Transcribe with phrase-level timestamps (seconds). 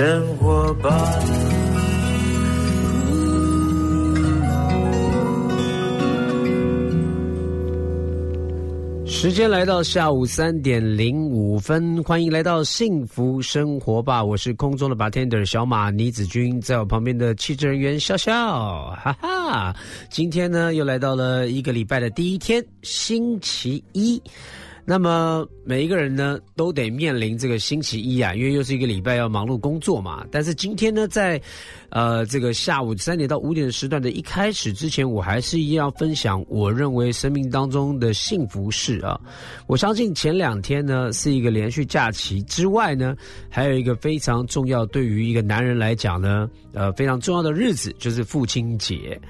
[0.00, 0.90] 生活吧。
[9.04, 14.24] 时间来到下午三点零五分，欢迎来到幸福生活吧！
[14.24, 18.32] 我是空中的 bartender 小马倪子君，在我旁边的气质人员笑笑，
[19.04, 19.76] 哈哈！
[20.08, 24.18] 今天呢，又来到了一个礼拜的第一天，星期一。
[24.90, 30.26] 那么每一个人呢，都得面临这个星期一啊，因为又是一个礼拜要忙碌工作嘛。
[30.32, 31.40] 但是今天呢，在
[31.90, 39.20] 呃这个下午三点到五点时段的一开始之前，我还是一样分享我认为生命当中的幸福事啊。
[39.66, 43.14] 我相信前两天呢是一个连续假期之外呢，
[43.48, 49.20] 还有一个非常重要对于一个男人来讲呢，呃非常重要的日子就是父亲节。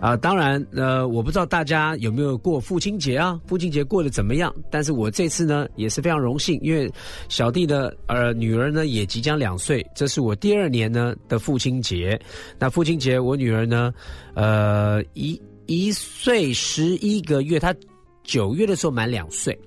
[0.00, 3.38] 啊，当然，呃，我不知道大家有没有过父亲节啊？
[3.46, 4.50] 父亲节过得怎么样？
[4.70, 6.90] 但是我这次呢也是非常荣幸，因为
[7.28, 12.09] 小弟的呃女儿呢也即将两岁，这是我第二年呢的父亲节。
[12.58, 13.92] 那父亲节，我女儿呢，
[14.34, 17.74] 呃，一一岁十一个月，她
[18.22, 19.58] 九月的时候满两岁，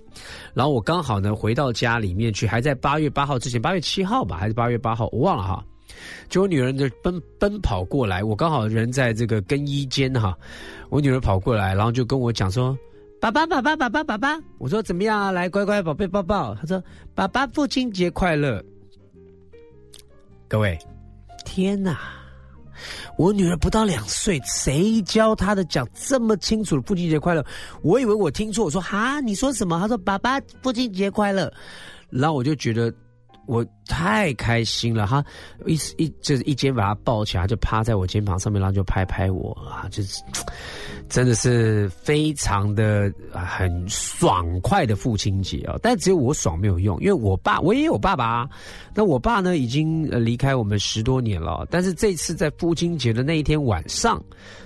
[0.54, 5.64] 然后我刚好呢回到家里面去，还在八月八号之前，八月七号吧，还是八月八号，我忘了哈。
[6.28, 10.36] 就我女儿就奔奔跑过来，我刚好人在这个更衣间哈，
[10.90, 12.76] 我女儿跑过来，然后就跟我讲说
[13.22, 15.32] ：“爸爸，爸爸，爸爸，爸爸。”我说：“怎么样啊？
[15.32, 18.64] 来，乖乖，宝贝，抱抱。”她说：“爸爸，父亲节快乐。”
[20.50, 20.78] 各位，
[21.46, 22.23] 天哪！
[23.18, 27.46] 我女儿不到两岁，谁教她的讲这么清楚的父亲节快乐？
[27.82, 31.52] 我以为我听错，我说：“哈，你说什么？”她说：“爸爸，父亲节快乐。”
[32.10, 32.94] 然后我就觉得。
[33.46, 35.24] 我太开心了哈！
[35.66, 40.22] 一一就是一肩把他抱起来，就趴在我肩膀上面，然后就拍拍我啊，就是
[41.10, 45.76] 真的是非常的很爽快的父亲节啊！
[45.82, 48.50] 但只有我爽没有用，因为我爸我也有爸爸啊，
[48.96, 54.22] 那我爸呢已经呃离开我们十多年了，但是这次在父亲节的那一天晚上。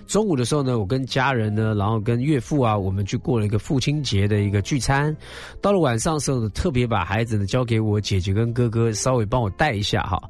[0.05, 5.13] 中午的时候呢，我跟家人呢，然后跟岳父啊，我们去过了一个父亲节的一个聚餐。
[5.61, 10.21] 到了晚上的时候呢，特别把孩子呢交给我姐姐跟哥哥，稍微帮我带一下哈，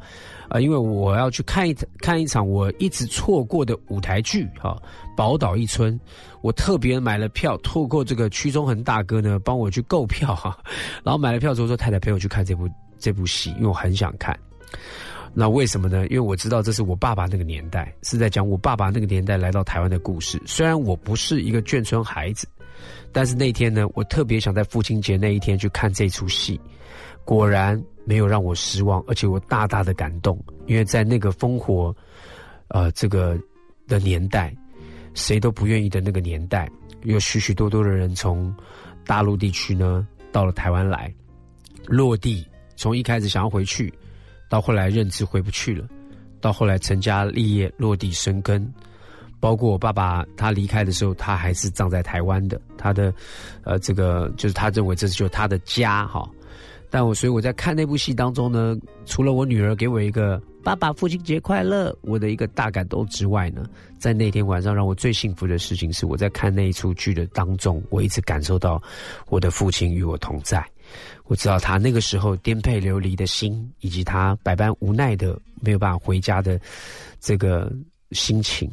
[0.49, 4.79] 啊，因为我要去看一看一场我一直错过的舞台剧哈，
[5.15, 5.99] 《宝岛一村》，
[6.41, 10.55] 我特别买了票，透过这个屈中恒大哥呢帮我去购票哈，
[11.03, 14.37] 然后买了票之后说太太陪我去看这部这部戏，因为我很想看。
[15.33, 16.05] 那为什么呢？
[16.05, 20.39] 因为我知道这是我爸爸那个年代，是在讲我爸爸那个年代来到台湾的故事。
[20.45, 22.47] 虽然我不是一个眷村孩子，
[23.11, 26.61] 但是那天呢，我特别想在父亲节那一天去看这出戏。
[27.27, 30.41] 果然没有让我失望，而且我大大的感动。
[30.65, 31.93] 因为在那个烽火，
[32.69, 33.37] 呃，这个
[33.85, 34.55] 的年代，
[35.13, 36.69] 谁都不愿意的那个年代，
[37.03, 38.55] 有许许多多的人从
[39.05, 41.13] 大陆地区呢到了台湾来
[41.85, 43.93] 落地，从一开始想要回去。
[44.47, 45.85] 到后来认知回不去了，
[46.39, 48.73] 到后来成家立业落地生根，
[49.41, 52.57] 包括我爸爸他离开的时候，他还是葬在台湾的。
[52.77, 53.13] 他的，
[53.65, 56.25] 呃，这个就是他认为这是就他的家哈。
[56.89, 63.65] 但我所以我在看那部戏当中呢，除了我女儿给我一个爸爸父亲节快乐，我的一个大感动之外呢，
[63.97, 68.81] 在那天晚上让我最幸福的事情是我在看那一出剧的当中，我一直感受到
[69.27, 70.65] 我的父亲与我同在。
[71.25, 76.57] 我知道他那个时候颠沛流离的心，以及他百般无奈的没有办法回家的
[77.19, 77.69] 这个
[78.11, 78.71] 心情，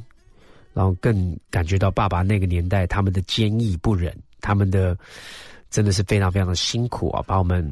[0.73, 4.97] 然后更感觉到爸爸那个年代他们的坚毅不忍，他们的
[5.75, 7.69] 真的是非常非常的辛苦啊，把我们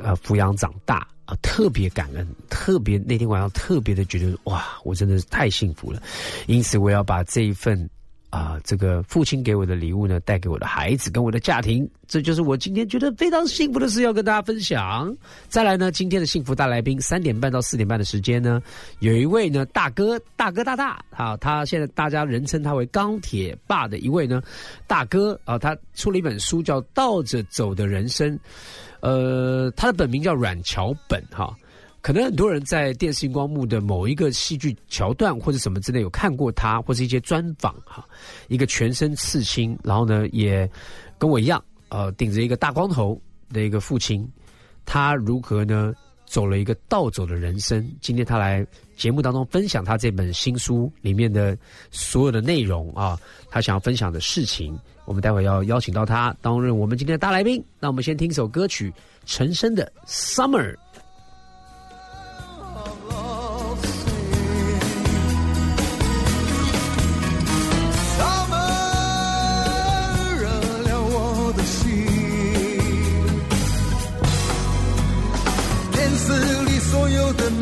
[0.00, 6.00] 呃抚养长大啊，特别感恩，特别那天晚上特别的觉得哇，我真的是太幸福了，
[6.46, 7.90] 因此我要把这一份。
[8.30, 15.12] 啊，这个父亲给我的礼物呢，带给我的孩子跟我的家庭，这就是我今天觉得非常幸福的事，要跟大家分享。
[15.48, 18.62] 再来呢，今天的幸福大来宾，三点半到四点半的时间呢，
[19.00, 24.40] 有一位呢大哥，大哥大大，啊，他现在大家人称他为钢铁爸的一位呢
[24.86, 28.32] 大哥啊，他出了一本书叫《倒着走的人生》，
[29.00, 31.52] 呃，他的本名叫阮桥本哈。
[32.02, 38.06] 可能很多人在电视荧光幕的某一个戏剧桥段或者什么之类有看过他，或是一些专访哈，
[38.48, 40.68] 一个全身刺青，然后呢也
[41.18, 43.20] 跟我一样，呃，顶着一个大光头
[43.52, 44.26] 的一个父亲，
[44.86, 45.92] 他如何呢
[46.24, 47.86] 走了一个倒走的人生？
[48.00, 51.54] 今天他来节目当中分享他这本新书里面的
[51.90, 53.18] 所有的内容啊，
[53.50, 54.74] 他想要分享的事情，
[55.04, 57.62] 我们待会要邀请到他担任我们今天的大来宾。
[57.78, 58.90] 那我们先听首歌曲，
[59.26, 60.74] 陈升的《Summer》。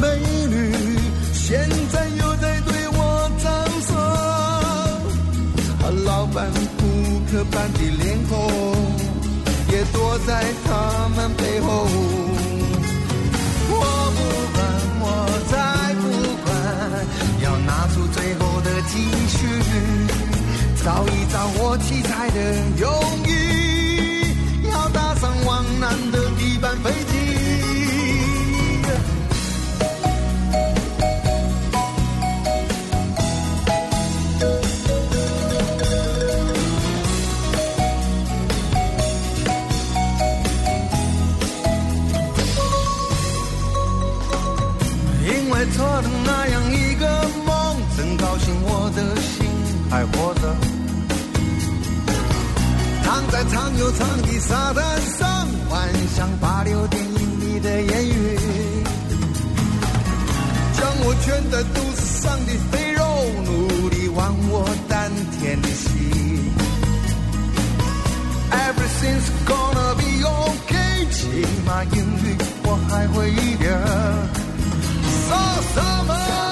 [0.00, 0.06] 美
[0.48, 0.72] 女
[1.32, 3.48] 现在又在对我唱
[3.82, 3.96] 说
[5.80, 6.86] 和老板扑
[7.30, 8.38] 克般的脸孔
[9.70, 11.57] 也躲在他们背
[54.48, 58.38] 长的沙滩上，幻想八六电影里的艳遇，
[60.72, 63.04] 将我圈在肚子上的肥肉，
[63.44, 65.86] 努力往我丹田里吸。
[68.50, 73.70] Everything's gonna be okay，起码英语我还会一点。
[75.28, 75.36] So
[75.74, 76.47] summer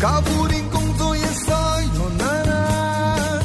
[0.00, 3.42] 搞不定工作也稍有难难。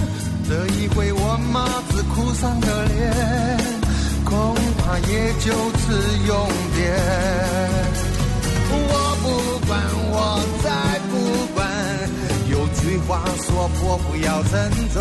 [0.48, 3.58] 这一回我妈子哭丧的脸，
[4.26, 5.94] 恐怕也就此
[6.28, 6.80] 永别。
[8.74, 9.26] 我不
[9.68, 9.80] 管，
[10.12, 10.16] 我
[10.64, 11.14] 再不
[11.54, 11.60] 管，
[12.50, 14.54] 有句话说破不要挣
[14.90, 15.00] 走。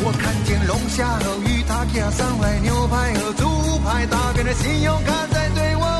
[0.00, 5.97] 我看见龙虾和鱼，他给上来牛排和猪排，打开了信用卡在对我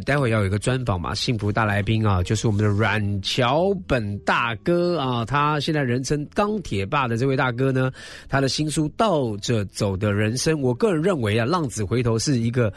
[0.00, 7.90] 待会要有一个专访嘛，幸福大来宾啊，就是我们的阮桥本大哥啊，他现在人称钢铁霸的这位大哥呢，
[8.28, 12.72] 他的新书《倒着走的人生》，我个人认为啊，浪子回头是一个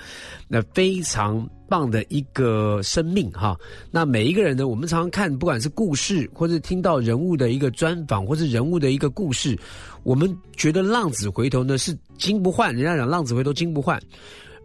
[0.48, 3.58] 那非常棒的一个生命哈。
[3.92, 9.58] 那每一个人呢，我们常常看，不管是故事，或者听到人物的一个专访，或是人物的一个故事，
[10.04, 14.00] 我们觉得浪子回头呢是金不换，人家讲浪子回头金不换。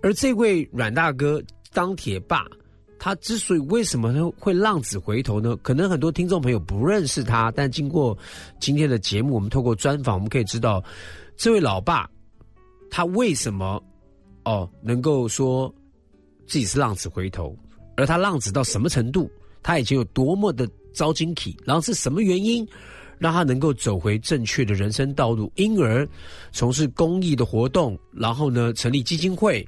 [0.02, 1.42] 而这位阮大哥
[1.76, 2.46] 钢铁霸，
[2.98, 5.54] 他之所以为什么会浪子回头呢？
[5.58, 8.16] 可能很多听众朋友不认识他，但经过
[8.58, 10.82] 今天的节目，我们透过专访，我们可以知道，
[11.36, 12.08] 这位老爸
[12.90, 13.78] 他为什么
[14.44, 15.70] 哦能够说
[16.46, 17.54] 自己是浪子回头，
[17.94, 19.30] 而他浪子到什么程度，
[19.62, 22.66] 他以前有多么的遭惊体，然后是什么原因
[23.18, 26.08] 让他能够走回正确的人生道路，因而
[26.52, 29.62] 从事公益的活动，然后呢成立基金会。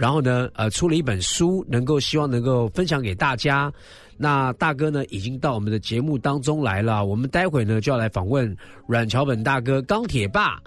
[0.00, 3.70] 然后呢，呃，出了一本书，能够希望能够分享给大家。
[4.16, 7.04] 那大哥呢，已经到我们的节目当中来了。
[7.04, 10.58] 我们待会呢就要来访问阮桥本大哥、钢铁霸，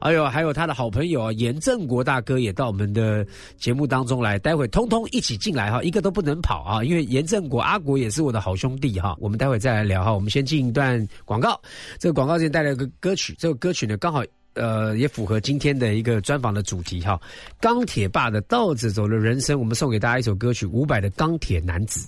[0.00, 4.38] 哎呦，还有他的好朋友啊，严正国大哥也到我们的节目当中来。
[4.38, 9.16] 待会通通一起进来哈，一个都不能跑啊，因为严正国阿国也是我的好兄弟哈。
[9.18, 10.12] 我们待会再来聊哈。
[10.12, 11.58] 我们先进一段广告，
[11.98, 14.22] 这个广告先带来一个歌曲，这个歌曲呢刚好。
[14.54, 17.20] 呃，也符合今天的一个专访的主题哈。
[17.60, 22.00] 钢铁霸的倒着走的人生，我们送给大家一首歌曲，伍佰的《钢铁男子》。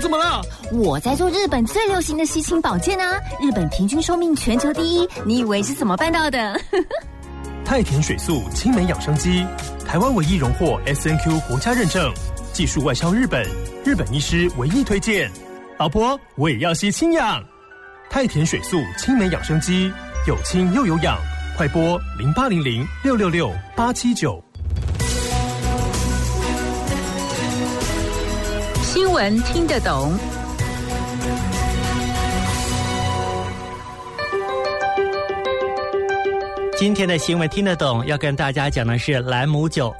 [0.00, 0.40] 怎么了？
[0.72, 3.20] 我在做日本最流行的吸氢保健啊！
[3.38, 6.58] 日本平均寿命全球第一，你以为是怎么办到的？
[7.64, 9.46] 太田水素青梅养生机，
[9.90, 12.14] 台湾唯一荣获 S N Q 国家认证，
[12.52, 13.44] 技术外销日本，
[13.84, 15.28] 日本医师唯一推荐。
[15.78, 17.42] 老婆，我也要吸氢氧。
[18.08, 19.92] 太田水素青梅养生机，
[20.28, 21.18] 有氢又有氧，
[21.56, 24.40] 快拨零八零零六六六八七九。
[28.84, 30.16] 新闻听得懂。
[36.80, 39.94] 今天的新闻听得懂，要跟大家讲的是兰姆酒。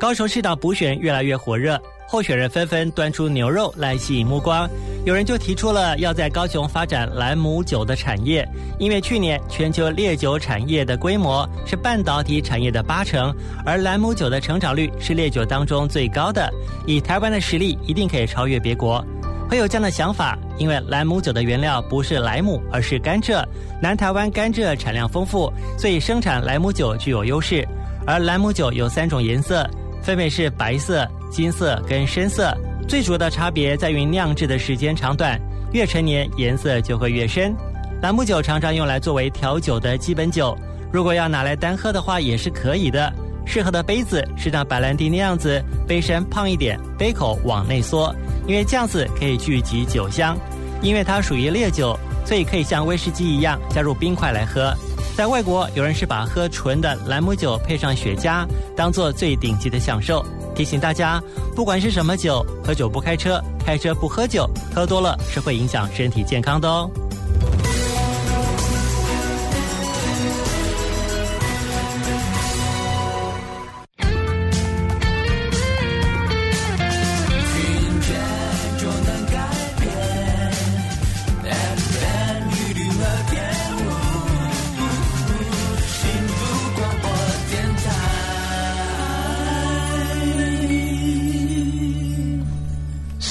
[0.00, 4.66] 高雄市长补选越来越火热，候选人纷纷端出牛肉来吸引目光。
[5.04, 8.48] 有人就提出了要在高雄发展兰姆酒的产业，
[8.78, 13.30] 因为去年全球烈酒产业的规模是半导体产业的八成，
[13.66, 16.50] 而兰姆酒的成长率是烈酒当中最高的。
[16.86, 19.04] 以台湾的实力，一定可以超越别国。
[19.52, 23.44] 会有这样的想法，因为莱姆酒的原料不是莱姆，而是甘蔗。
[23.82, 27.62] 南台湾甘蔗产量丰富，所以生产莱姆酒具有优势。
[28.06, 29.68] 而莱姆酒有三种颜色，
[30.02, 32.50] 分别是白色、金色跟深色。
[32.88, 35.38] 最主要的差别在于酿制的时间长短，
[35.74, 37.54] 越陈年颜色就会越深。
[38.00, 40.56] 兰姆酒常常用来作为调酒的基本酒，
[40.90, 43.12] 如果要拿来单喝的话也是可以的。
[43.44, 48.14] 适合的杯子是像白兰地那样子，杯身胖一点，杯口往内缩。
[48.46, 50.36] 因为这样子可以聚集酒香，
[50.82, 54.74] 因为它属于烈酒，所以可以像威士忌一样加入冰块来喝。
[55.16, 60.24] 在外国，有人是把喝纯的兰姆酒配上雪茄，当做最顶级的享受。
[60.54, 61.22] 提醒大家，
[61.54, 66.90] 不管是什么酒，喝酒不开车，开车不喝酒，喝多了是会影响身体健康的哦。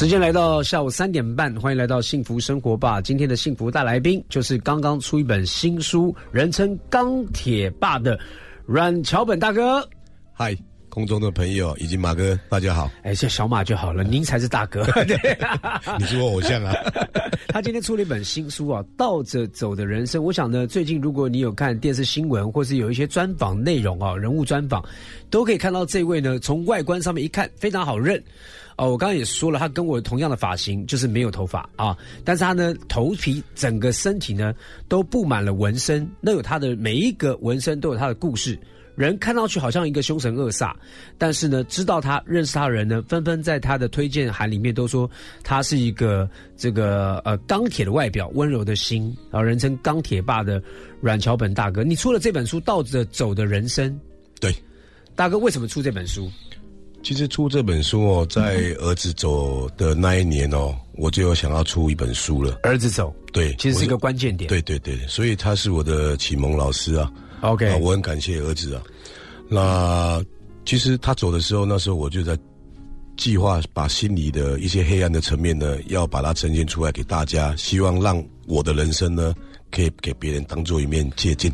[0.01, 2.99] 时间来到下午三点半，欢迎来到幸福生活吧。
[2.99, 8.19] 今天的幸福大来宾就是刚刚出一本新书，人称“钢铁爸”的
[8.65, 9.87] 阮桥本大哥。
[10.33, 10.57] 嗨，
[10.89, 12.89] 空中的朋友以及马哥，大家好。
[13.03, 14.83] 哎，叫小马就好了，您才是大哥。
[15.99, 16.73] 你是我偶像啊。
[17.49, 20.19] 他今天出了一本新书啊，《倒着走的人生》。
[20.25, 24.83] 我想呢，最近如果你有看电视新闻，或是有一些专访内容啊，人物专访，
[25.29, 28.19] 都可以看到这位呢，从外观上面一看非常好认。
[28.81, 31.95] 哦，我刚刚也说了，他跟我同样的发型，就是没有头发啊。
[32.25, 34.55] 但是他呢，头皮整个身体呢
[34.87, 38.57] 都布满了纹身，那有他的每一个纹身都有他的故事。
[38.95, 40.73] 人看上去好像一个凶神恶煞，
[41.15, 45.07] 但是呢，知道他认识他的人呢，纷纷在他的推荐函里面都说
[45.43, 50.59] 他是一个这个呃钢铁的外表，温柔的心，啊，人称钢铁爸的
[50.99, 51.83] 阮桥本大哥。
[51.83, 53.91] 你出了这本书《倒着走的人生》，
[54.39, 54.51] 对，
[55.15, 56.27] 大哥为什么出这本书？
[57.03, 62.59] 其实出这本书哦，在儿子走的那一年哦，我就有想要出一本书了。
[62.63, 64.47] 儿子走，对，其实是一个关键点。
[64.47, 67.11] 对对对，所以他是我的启蒙老师啊。
[67.41, 68.83] OK，啊，我很感谢儿子啊。
[69.49, 70.23] 那
[70.65, 72.37] 其实他走的时候，那时候我就在
[73.17, 79.33] 计划把心里的一些黑暗的层面呢，要把它呈现出来给大家，希望让我的人生呢，
[79.71, 81.51] 可以给别人当做一面借鉴。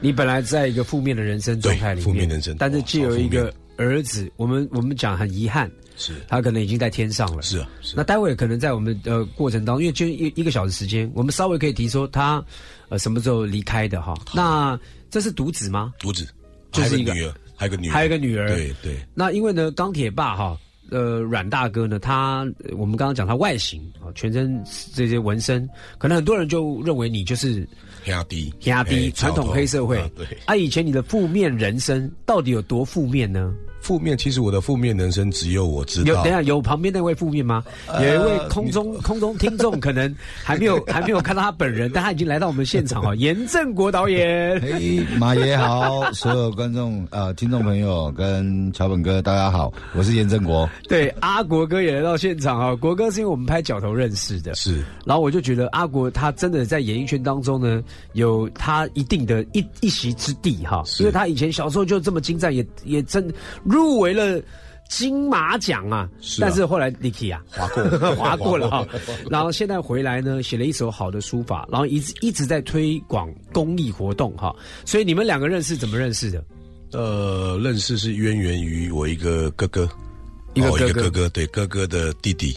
[0.00, 7.40] 你本来在一个负面的人生状态里面，负面人生，但是借由一个儿子，我们我们讲很遗憾，是他可能已经在天上了。
[7.40, 12.44] 是啊，是那待会可能在我们的过程当中，因为就一一个小时时间，我们稍微可以提说他
[12.90, 14.14] 呃什么时候离开的哈。
[14.34, 15.94] 那这是独子吗？
[15.98, 16.28] 独子，
[16.72, 18.48] 就是一个女儿，还有个女儿，还有一个女儿。
[18.48, 18.98] 对对。
[19.14, 20.58] 那因为呢，钢铁爸哈。
[20.92, 22.00] 呃，阮大哥呢？
[22.00, 22.44] 他
[22.76, 24.60] 我们刚刚讲他外形啊，全身
[24.92, 27.64] 这些纹身，可能很多人就认为你就是
[28.02, 29.96] 黑阿迪，黑阿迪，传统黑社会。
[30.16, 33.54] 对啊，以前你的负面人生到底有多负面呢？
[33.90, 36.14] 负面，其实我的负面人生只有我知道。
[36.14, 37.64] 有等下有旁边那位负面吗？
[38.00, 43.12] 有一位空中、呃、空中听众可能还没有 还没有看到他本人，但他已经来到我们现场哦。
[43.18, 50.70] 严正国导演，嘿，马爷好， 所有观众呃听众朋友跟桥本哥大家好，我是严正国。
[50.88, 52.76] 对，阿国哥也来到现场啊。
[52.76, 54.84] 国哥是因为我们拍角头认识的，是。
[55.04, 63.28] 然后我就觉得阿国他真的在演艺圈当中呢，有他一定的一一席之地哈，因为他以前小时候就这么精湛，也也真。
[63.64, 64.40] 入围了
[64.88, 66.46] 金马奖啊，是啊。
[66.46, 68.14] 但是后来 Niki 啊划过。
[68.14, 68.86] 划过了哈，
[69.30, 76.44] 然后现在回来呢，写了一手好的书法，然后一直一直在推广公益活动哈，所以你们两个认识怎么认识的？
[76.92, 79.88] 呃，认识是渊源于我一个哥哥，
[80.54, 82.56] 一个哥哥,、哦、一个哥哥对哥哥的弟弟，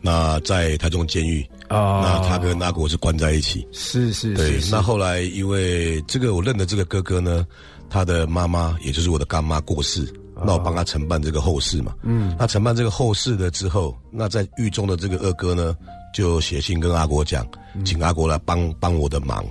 [0.00, 1.46] 那在台中监狱。
[1.68, 4.60] 哦，那他跟阿国是关在一起，是是对。
[4.60, 7.46] 是那后来因为这个我认的这个哥哥呢，
[7.90, 11.94] 他的妈妈也就是我的干妈过世，哦那我帮他承办这个后事嘛。
[12.02, 15.76] 嗯，那承办这个后事了之后，那在狱中的这个二哥呢，
[16.14, 17.46] 就写信跟阿国讲，
[17.84, 19.44] 请阿国来帮帮我的忙。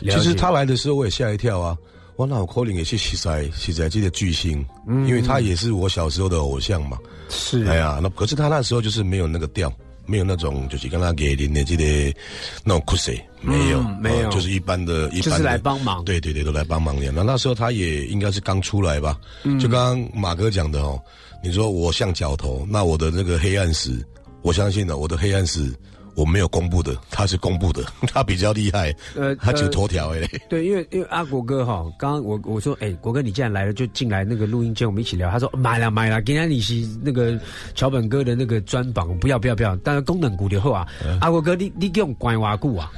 [0.00, 1.76] 其实他来的时候我也吓一跳啊，
[2.16, 6.98] 哇，那我 calling 也是实在实在这个巨星，因为他也是我小时候的偶像嘛。
[7.28, 9.72] 是哎呀，那可是他那时候就是没有那个调，
[10.06, 12.18] 没有那种就是跟他给您的这个
[12.64, 17.12] 那种 c u 没有、嗯没有呃就是一般的，一般的就是来帮忙对对对，都来帮忙的。
[17.12, 21.00] 那那时候他也应该是刚出来吧，嗯就刚刚马哥讲的哦，
[21.42, 24.04] 你说我像角头，那我的那个黑暗史，
[24.42, 25.72] 我相信呢，我的黑暗史。
[26.16, 35.30] 我没有公布的，他是公布的， 他比较厉害，呃他就呃头条哎、对，因为因为阿国哥哈，刚刚我我说，哎、国哥你既然来了，就进来那个录音间，我们一起聊。
[35.30, 37.38] 他说买了买了，今天你是那个
[37.74, 40.86] 桥本哥的那个专访，不要不要不要，但是功能股的后啊，
[41.20, 42.90] 阿国哥你你给我关瓦固啊，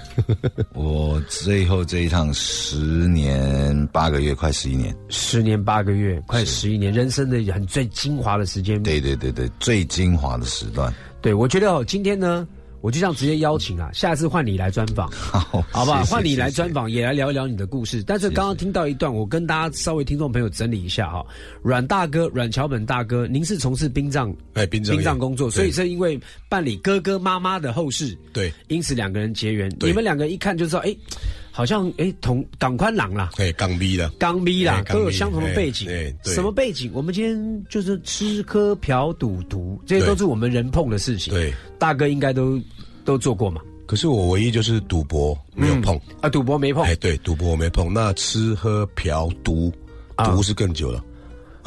[0.74, 2.76] 我最后这一趟十
[3.08, 4.94] 年八个月，快十一年。
[5.08, 8.80] 十年八个月，快十一年，人生的很最精华的时间。
[8.82, 10.92] 对对对对，最精华的时段。
[11.20, 12.46] 对，我觉得哦，今天呢，
[12.80, 16.04] 我就这样直接邀请啊，下次换你来专访， 好，好不好？
[16.04, 18.02] 换你来专访，也来聊一聊你的故事。
[18.02, 21.24] 但是刚刚听到一段，我跟大家稍微听众朋友整理一下哈。
[21.62, 29.68] 阮大哥，阮桥本大哥，您是从事殡葬哎殡葬殡葬工作，所以是因为办理哥哥妈妈的后事，对，因此两个人结缘。
[29.80, 30.96] 你们两个一看就知道，哎，
[31.58, 33.30] 好像哎同港宽朗啦。
[33.36, 35.88] 对，港逼的，港逼啦哎，都有相同的背景。
[35.88, 36.88] 对什么背景？
[36.94, 41.34] 我们今天就是吃喝嫖赌毒，这些都是我们人碰的事情。
[41.34, 42.62] 对，大哥应该都
[43.04, 43.60] 都做过嘛。
[43.86, 46.84] 可是我唯一就是赌博没有碰，啊，赌博没碰。
[46.84, 47.92] 哎，对，赌博我没碰。
[47.92, 49.72] 那吃喝嫖毒，
[50.14, 51.04] 啊毒是更久了。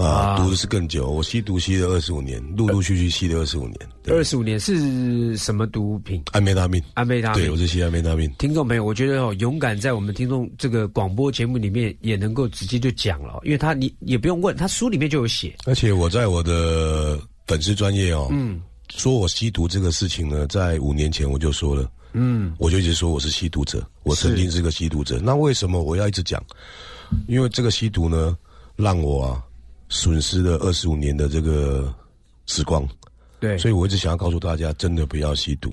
[0.02, 3.78] 啊，毒的是更久，我吸毒吸了二十五年，陆陆续续吸了二十五年。
[4.08, 6.22] 二十五年是什么毒品？
[6.32, 7.42] 安非他命，安非他命。
[7.42, 8.32] 对我是吸安非他命。
[8.40, 15.56] 听众朋友，我觉得哦，勇敢在我们听众这个广播节目里面也能够直接就讲了，因为他你也不用问，他书里面就有写。
[15.66, 25.20] 而且我在我的粉丝专业哦，嗯，说我吸毒这个事情呢，在五年前我就说了，嗯，我就一直说我是吸毒者，我曾经是个吸毒者。
[25.24, 26.44] 那为什么我要一直讲？
[27.28, 28.38] 因为这个吸毒呢，
[28.76, 29.44] 让我啊
[29.91, 31.93] 损失了二十五年的这个
[32.47, 32.88] 时光，
[33.39, 35.71] 对，所以我一直想要告诉大家，真的不要吸毒，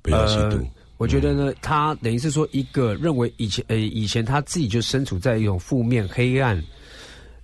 [0.00, 0.56] 不要吸毒。
[0.56, 0.66] 呃
[0.98, 6.60] 我觉得呢，他等于是说一个认为以前呃以前他自己就身处在一种负面黑暗，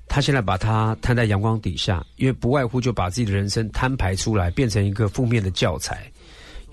[0.08, 6.10] 他现在把他摊在阳光底下，因为不外乎就把自己的人生摊牌出来，变成一个负面的教材。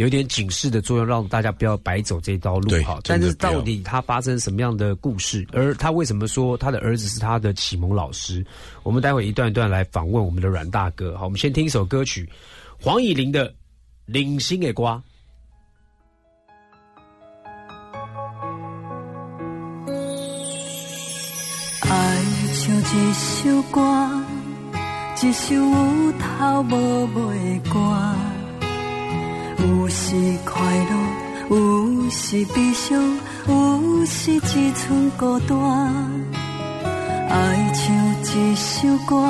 [0.01, 2.99] 有一点警示的作用，让大家不要白走这道路哈。
[3.03, 8.43] 但是到底他发生什么样的故事，而他为什么说他的儿子是他的启蒙老师？
[8.81, 11.15] 我们待会一段一段来访问我们的阮大哥。
[11.19, 12.27] 好，我们先听一首歌曲，
[12.79, 13.47] 黄以玲的
[14.07, 14.95] 《领心给瓜》。
[21.87, 23.79] 爱像一首歌，
[25.21, 28.15] 一首有头无尾歌，
[29.61, 32.99] 有时快乐，有时悲伤，
[33.47, 35.55] 有时只剩孤单。
[37.29, 39.23] 爱像一首歌，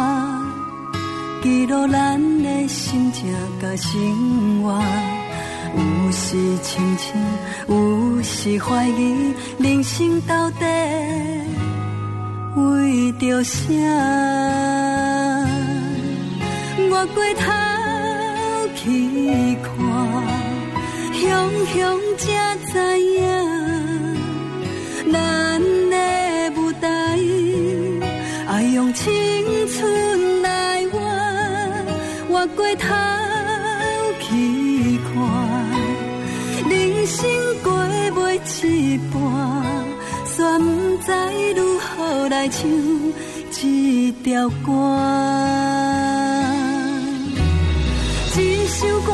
[1.43, 3.29] 记录咱的心情
[3.61, 4.81] 甲生活。
[5.75, 7.13] 有时清醒，
[7.67, 10.65] 有时怀疑，人生到底。
[12.55, 13.59] 为着啥？
[16.89, 17.51] 我过头
[18.83, 18.87] 去
[19.61, 19.69] 看，
[21.13, 21.21] 雄
[21.67, 21.77] 雄
[22.17, 22.25] 才
[22.65, 23.21] 知影，
[25.13, 25.95] 咱的
[26.59, 26.87] 舞台
[28.47, 29.05] 爱用青
[29.67, 30.99] 春来换。
[32.27, 32.87] 我过头
[34.19, 35.13] 去看，
[36.67, 37.19] 人生
[37.61, 37.71] 过
[38.15, 38.17] 袂
[38.65, 39.21] 一半。
[40.33, 40.65] 却不
[41.05, 41.11] 知
[41.55, 42.67] 如何来唱
[43.51, 44.71] 这条歌。
[48.81, 49.11] 首歌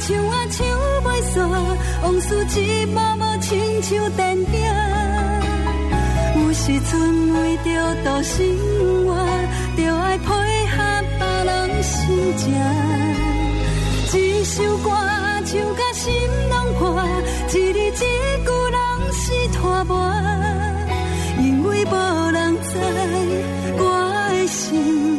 [0.00, 0.66] 唱啊唱
[1.04, 1.36] 袂煞，
[2.02, 2.26] 往事
[2.58, 4.44] 一幕幕亲像电影。
[6.34, 6.90] 有时阵
[7.34, 7.68] 为着
[8.02, 8.34] 度生
[9.04, 9.12] 活，
[9.76, 10.24] 就爱配
[10.72, 10.74] 合
[11.18, 11.92] 别人心
[12.38, 12.42] 情。
[14.14, 14.88] 一首歌
[15.44, 16.10] 唱甲心
[16.48, 17.04] 拢破，
[17.48, 17.50] 一
[17.90, 18.80] 字一句拢
[19.12, 19.22] 是
[19.52, 20.10] 拖磨。
[21.38, 22.78] 因为无人知
[23.76, 23.82] 我
[24.30, 25.11] 的心，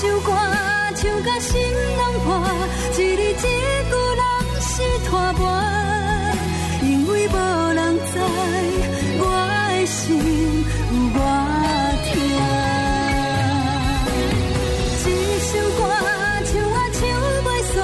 [0.00, 0.32] 首歌
[0.94, 1.60] 唱甲心
[1.98, 2.28] 拢破，
[2.92, 3.04] 一字一
[3.36, 4.22] 句人
[4.62, 4.72] 是
[5.06, 5.42] 拖磨，
[6.80, 7.34] 因为无
[7.74, 8.12] 人知
[9.18, 9.22] 我
[9.68, 10.00] 的心
[10.90, 11.18] 有偌
[12.06, 12.08] 痛。
[15.04, 15.06] 一
[15.44, 15.78] 首歌
[16.48, 16.98] 唱啊唱
[17.44, 17.76] 袂煞，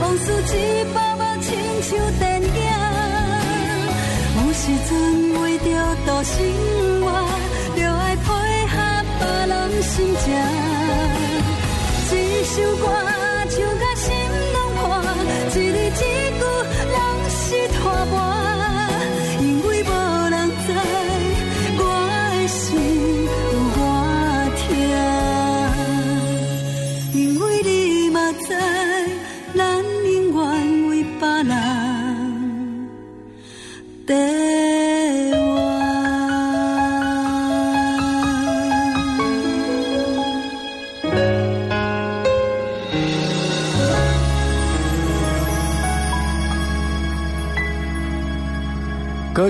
[0.00, 0.24] 往事
[0.56, 1.48] 一幕幕亲
[1.82, 2.48] 像电影。
[4.36, 4.90] 有时阵
[5.42, 5.68] 为着
[6.06, 6.32] 度生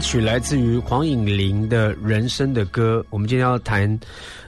[0.01, 3.01] 曲来自于黄颖玲的《人生的歌》。
[3.11, 3.99] 我们今天要谈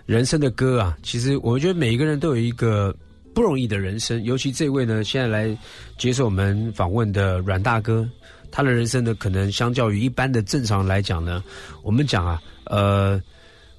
[0.07, 2.95] 人生的歌啊，其实我觉得每一个人都有一个
[3.35, 5.57] 不容易的人生，尤其这位呢，现在来
[5.99, 8.09] 接受我们访问的阮大哥，
[8.51, 11.45] 他的人生呢，可能相较于一般的正常来讲呢，
[11.83, 13.21] 我们讲啊，呃，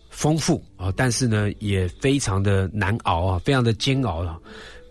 [0.09, 4.37] 丰富啊，但是呢，也非常的难熬啊，非常的煎熬啊。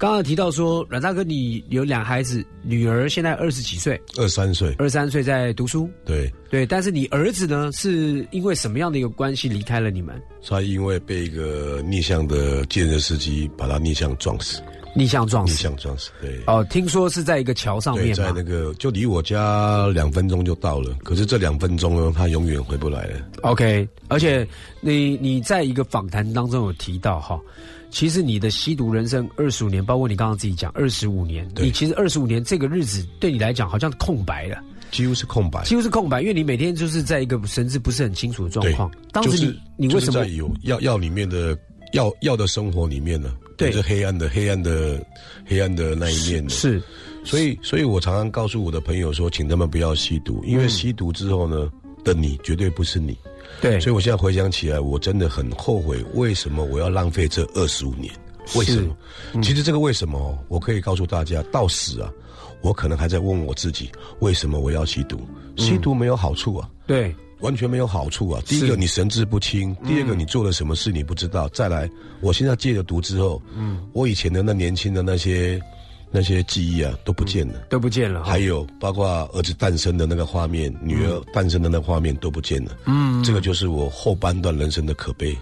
[0.02, 10.20] 刚刚提到说，阮大哥，你有两孩子，女儿现在二十几岁，二三岁，二三岁在读书，对，对，但是你儿子呢，是因为什么样的一个关系离开了你们？
[10.44, 14.60] 他因为被一个逆向的建设司机把他逆向撞死，
[14.92, 15.58] 逆向撞死逆。
[15.60, 16.36] 向撞死，对。
[16.48, 18.42] 哦，听说是在一个桥上，面嘛在那。
[18.42, 23.20] 个就离我家两分钟就到了，可是这两分钟呢，他永远回不来了。
[23.42, 24.44] OK，而且
[24.80, 27.40] 你你在一个访谈当中有提到哈，
[27.92, 34.59] 其实你的吸毒人生二十五年，包括你刚刚自己讲二十五年，你其实二十五年这个日子对你来讲好像空白了，
[34.90, 38.90] 几乎是空白，几乎是空白，因为你每天就是在一个神志不是很清楚的状况。
[39.12, 41.57] 当时你、就是你为什么就是在有药药里面的
[41.92, 43.37] 药药的生活里面呢？
[43.59, 45.05] 对有着黑暗的黑暗的
[45.44, 46.48] 黑暗的那一面的。
[46.48, 46.83] 是
[47.22, 51.70] 所以所以我常常告诉我的朋友说，请他们不要吸毒，因为吸毒之后呢
[52.02, 53.16] 的你绝对不是你。
[53.61, 58.12] 对，所以我现在回想起来，我真的很后悔，为什么我要浪费这二十五年？
[58.57, 58.96] 为什么？
[59.35, 62.12] 嗯其实这个为什么哦，我可以告诉大家，到死啊，
[62.61, 65.20] 我可能还在问我自己，为什么我要吸毒？
[65.57, 66.68] 吸毒没有好处啊。
[66.87, 68.40] 对完全没有好处啊！
[68.46, 71.48] 第一个，你神志不清；第二个，你做了什么事你不知道。
[71.48, 75.61] 再来，我现在戒了毒之后，嗯，我以前的那年轻的那些
[76.12, 78.22] 那些记忆啊都不见了，都不见了。
[78.22, 82.77] 还有包括儿子诞生的那个画面，女儿诞生的那个画面都不见了。
[82.85, 85.37] 嗯，这个就是我后半段人生的可悲，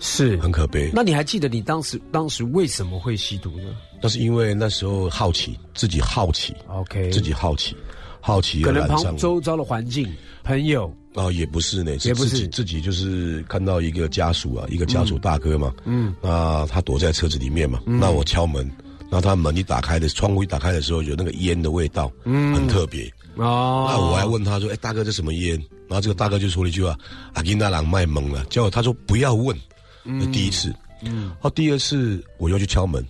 [0.00, 0.90] 是很可悲。
[0.94, 7.76] 那你还记得你当时当时为什么会吸毒呢那是因为那时候好奇，自己好奇，？OK，自己好奇，
[8.20, 9.16] 好奇可能旁。
[9.16, 10.06] 周遭的环境、
[10.42, 18.70] 朋友，哦，也不是呢，也不是自己自己就是看到一个家属啊，一个家属大哥嘛，嗯，那他躲在车子里面嘛，那我敲门，
[19.14, 23.08] 那他门一打开的，窗户一打开的时候，有那个烟的味道，嗯，很特别。
[23.36, 25.52] 哦，那我还问他说：“哎、大哥，这什么烟？”
[25.86, 26.98] 然后这个大哥就说了一句话
[27.34, 29.56] ：“阿金大郎卖萌了。”结果他说：“不要问。”
[30.02, 33.06] 那第一次，嗯，好，第二次我又去敲门，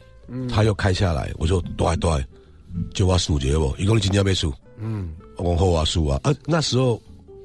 [0.46, 2.24] 他又开下来，我说：“对对，
[2.92, 3.74] 就我数节不？
[3.78, 7.00] 一共今天被数，嗯，往后啊数啊。”啊，那时候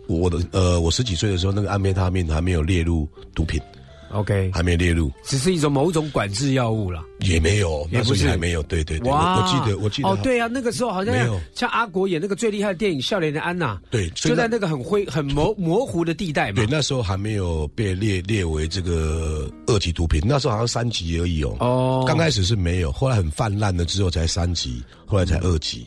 [0.08, 3.62] 我的呃，我十几岁的时候，那个安非他命还没有列入毒品，
[4.12, 7.04] OK，还没列入，只是一种某种管制药物啦。
[7.19, 8.63] 也没有，那时候也不是还没有。
[8.63, 16.67] 对对对，我，我记得我记得哦，对啊，那个时候好像没有像阿国演那个最厉害的电影《笑脸的安娜》，对就在那个很灰、很模模糊的地带嘛对，。
[16.69, 21.56] 那时候还没有被列列为这个二级毒品，那时候好像三级而已哦。
[21.60, 25.86] 哦刚开始是没有，后来很泛滥了之后才三级，后来才二级，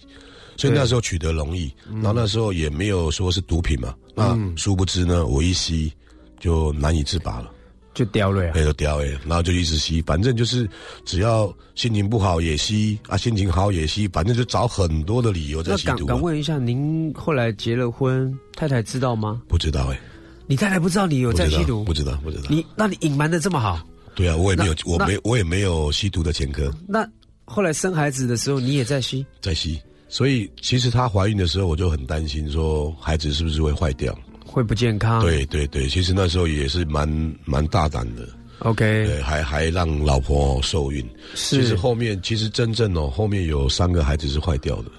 [0.57, 1.73] 所以那时候取得容易。
[1.95, 5.93] 然后那时候也没有说是毒品嘛，那嗯殊不知呢，我一吸
[6.39, 7.51] 就难以自拔了。
[7.95, 8.53] 就掉了呀。
[8.55, 10.69] 那就掉哎，然后就一直吸，反正就是
[11.05, 16.09] 只要心情不好也吸啊，心情好也吸，反正就找很多的理由在吸毒、啊。
[16.09, 19.43] 敢问一下，您后来结了婚，太太知道吗？
[19.49, 20.01] 不知道哎、
[20.47, 22.45] 你太太不知道你有在吸毒不，知道不知道。
[22.49, 27.07] 你那你隐瞒的这么好，对啊，我也没有，那那我没我也没有吸毒的前科，那
[27.45, 29.81] 后来生孩子的时候你也在吸，在吸。
[30.09, 34.15] 所以其实她怀孕的时候，我就很担心，说孩子是不是会坏掉？
[34.53, 35.23] 会不健康。
[35.23, 37.09] 对对对，其实那时候也是蛮
[37.45, 38.29] 蛮大胆的。
[38.59, 41.05] ，OK，对，还还让老婆受孕。
[41.35, 44.91] 是其实后面其实真正哦，后面有三个孩子是坏掉的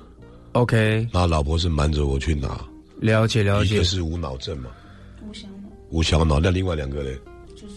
[0.54, 2.60] ，OK，那老婆是瞒着我去拿，
[3.00, 3.84] 了解了解一个。
[3.84, 4.72] 是无脑症嘛，
[5.92, 7.12] 无小脑，那另外两个呢？
[7.56, 7.76] 就是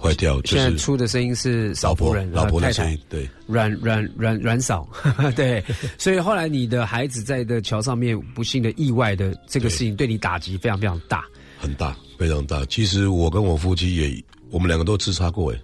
[0.00, 4.88] 坏掉，就现在出的声音是老婆人，老婆的声音，对，阮阮阮阮嫂，
[5.36, 5.62] 对，
[5.98, 11.24] 所以后来你的孩子在的桥上面不幸的意外的这个事情，对你打击非常非常大。
[11.58, 12.64] 很大，非常大。
[12.64, 15.60] 其实我跟我夫妻也，我们两个都自杀过，哎，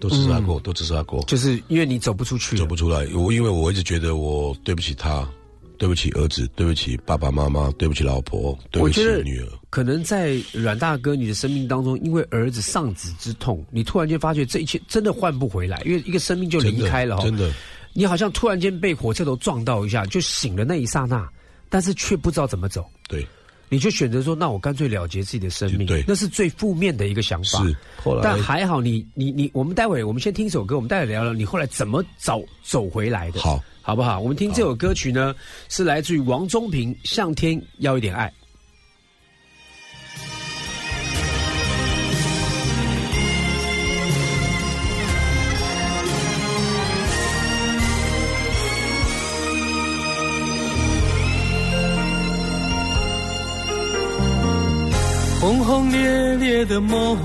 [0.00, 3.06] 都自杀过，都自杀过，就是因为你走不出去，走不出来。
[3.14, 5.28] 我因为我一直觉得我对不起他，
[5.78, 9.48] 对不起儿子，对不起爸爸妈妈，对不起老婆，对不起女儿。
[9.70, 17.54] 可能在阮大哥你的生命当中，因为儿子丧子之痛，你突然间发觉这一切真的换不回来，因为一个生命就离开了、哦，真的真的。
[17.92, 21.26] 你好像突然间被火车头撞到一下，就醒了那一刹那，
[21.68, 23.26] 但是却不知道怎么走，对，
[23.68, 26.04] 你就选择说，那我干脆了结自己的生命，对。
[26.06, 27.64] 那是最负面的一个想法。
[27.64, 28.20] 是后来。
[28.22, 34.18] 但还好你，你你我们待会我们先听一首歌，我们待会聊聊你后来怎么走走回来的，好，好不好？
[34.18, 35.32] 我们听这首歌曲呢，
[35.68, 38.26] 是来自于王中平《向天要一点爱》。
[55.40, 57.16] 轰轰烈烈的梦，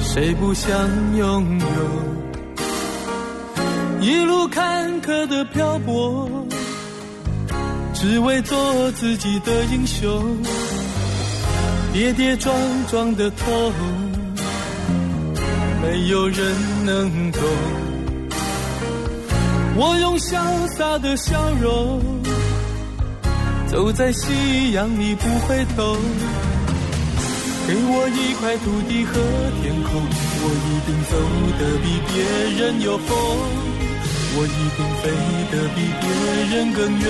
[0.00, 0.74] 谁不想
[1.18, 2.23] 拥有？
[4.04, 6.28] 一路坎坷的漂泊，
[7.94, 10.36] 只为做自己的英雄。
[11.90, 12.54] 跌跌撞
[12.90, 13.72] 撞的痛，
[15.80, 17.40] 没有人能懂。
[19.74, 20.36] 我用潇
[20.76, 22.02] 洒的笑容。
[23.66, 25.96] 走在夕阳里不回头，
[27.66, 29.14] 给我一块土地和
[29.62, 30.02] 天空，
[30.42, 31.16] 我一定走
[31.58, 32.12] 得比别
[32.60, 33.16] 人有风，
[34.36, 35.02] 我一定飞
[35.52, 36.04] 得比别
[36.50, 37.06] 人更远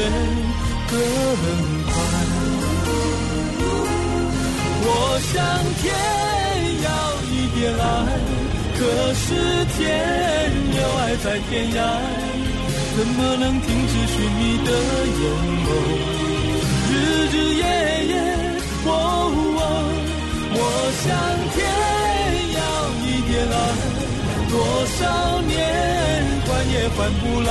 [0.91, 0.93] 更
[1.89, 1.93] 快。
[4.87, 4.89] 我
[5.33, 5.33] 向
[5.81, 5.83] 天
[6.85, 6.87] 要
[7.33, 7.83] 一点爱，
[8.77, 8.79] 可
[9.15, 9.25] 是
[9.75, 9.81] 天
[10.77, 11.79] 有爱在天涯，
[12.95, 14.69] 怎么能停止寻觅的
[15.21, 15.23] 眼
[15.65, 15.69] 眸？
[16.91, 16.93] 日
[17.33, 17.65] 日夜
[18.11, 18.13] 夜，
[18.85, 18.89] 哦
[19.57, 19.63] 哦，
[20.53, 20.59] 我
[21.01, 21.05] 向
[21.55, 21.57] 天
[22.53, 22.61] 要
[23.01, 23.57] 一点爱，
[24.51, 24.53] 多
[24.99, 25.01] 少
[26.97, 27.51] 换不来，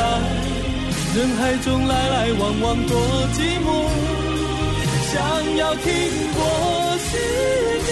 [1.16, 2.92] 人海中来来往往多
[3.34, 3.68] 寂寞，
[5.12, 5.92] 想要听
[6.34, 6.40] 过
[7.00, 7.12] 是
[7.86, 7.92] 你，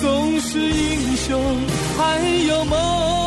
[0.00, 1.28] 总是英雄
[1.98, 2.00] 还
[2.48, 3.19] 有梦。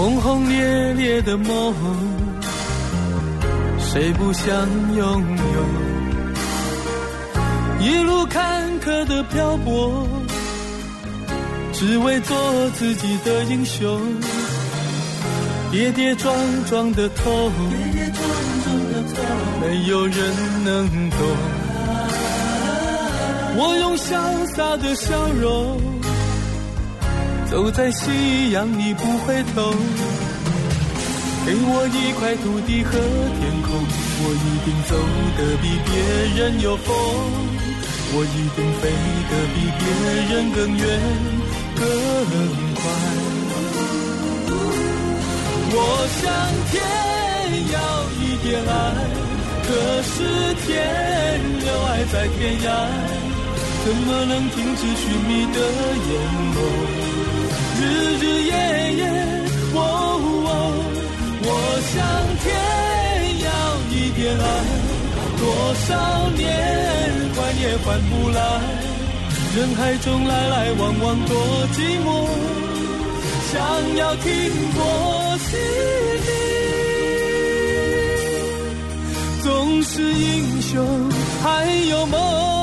[0.00, 1.74] 轰轰烈烈的梦，
[3.78, 4.50] 谁不想
[4.96, 5.60] 拥有？
[7.84, 10.08] 一路坎坷的漂泊，
[11.74, 12.34] 只为做
[12.70, 14.00] 自己的英雄。
[15.70, 16.34] 跌跌撞
[16.64, 17.52] 撞的痛，
[19.60, 20.34] 没有人
[20.64, 21.18] 能懂。
[23.54, 25.89] 我用潇洒的笑容。
[27.50, 29.74] 走在夕阳，你不回头，
[31.44, 33.74] 给我一块土地和天空，
[34.22, 34.94] 我一定走
[35.36, 35.90] 得比别
[36.38, 36.94] 人有风，
[38.14, 38.82] 我一定飞
[39.26, 39.82] 得比别
[40.30, 40.86] 人更远。
[41.74, 41.82] 更
[42.76, 42.82] 快，
[45.72, 45.76] 我
[46.22, 46.22] 向
[46.70, 46.72] 天
[47.72, 47.76] 要
[48.14, 48.72] 一点爱，
[49.66, 49.68] 可
[50.06, 50.14] 是
[50.62, 50.68] 天
[51.58, 52.64] 留爱在天涯。
[53.82, 55.58] 怎么能停止寻觅的
[56.08, 56.10] 眼
[56.54, 56.56] 眸？
[57.80, 57.82] 日
[58.20, 58.52] 日夜
[58.98, 59.02] 夜，
[59.74, 59.78] 哦
[60.46, 60.48] 哦，
[61.42, 61.48] 我
[61.88, 61.92] 向
[62.42, 62.44] 天
[63.40, 63.48] 要
[63.90, 64.42] 一点爱，
[65.40, 65.42] 多
[65.86, 65.88] 少
[66.36, 66.38] 年
[67.34, 68.38] 换也换不来，
[69.56, 71.32] 人海中来来往往多
[71.72, 72.08] 寂寞，
[73.50, 73.56] 想
[73.96, 74.28] 要停
[74.74, 74.78] 泊
[75.48, 75.58] 心
[76.26, 76.28] 里，
[79.42, 80.70] 总是英雄
[81.42, 81.48] 还
[81.88, 82.59] 有梦。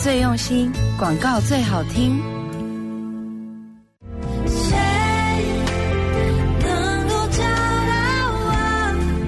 [0.00, 2.22] 最用心，广告最好听。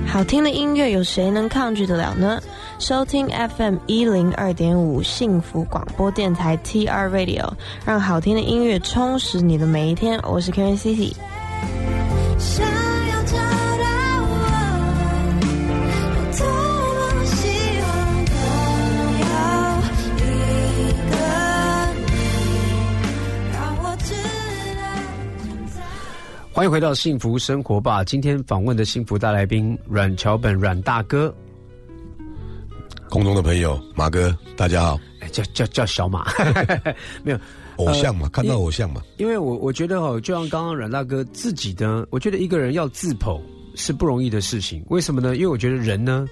[0.06, 2.40] 好听的音乐，有谁能抗拒得了呢？
[2.78, 7.50] 收听 FM 一零二点五幸福广播电台 TR Radio，
[7.84, 10.20] 让好听的音乐充实你的每一天。
[10.22, 11.12] 我是 Karen Cici。
[26.60, 28.04] 欢迎回到幸福生活吧。
[28.04, 31.34] 今天访问的幸福大来宾阮桥本阮大哥，
[33.08, 35.00] 空中的朋友马哥，大家好。
[35.20, 36.26] 哎，叫叫叫小马，
[37.24, 37.40] 没有
[37.76, 39.00] 偶像嘛，呃看到偶像嘛。
[39.16, 43.40] 因为我我觉得哦，就像刚刚阮大哥自己呢，我觉得一个人要自捧
[43.74, 44.84] 是不容易的事情。
[44.90, 45.36] 为什么呢？
[45.36, 46.28] 因为我觉得人呢，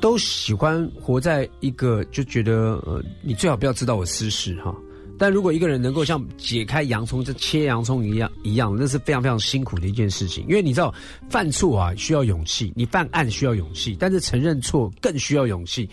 [0.00, 4.72] 都喜欢活在一个就觉得呃，你最好不要知道我私事哈。
[5.20, 10.42] 但如果一个人能够像解开洋葱，就切洋葱一样一样，那是非常非常辛苦的一件事情。
[10.48, 10.94] 因为你知道，
[11.28, 15.86] 犯错啊需要勇气，你犯案需要勇气，但是承认错更需要勇气。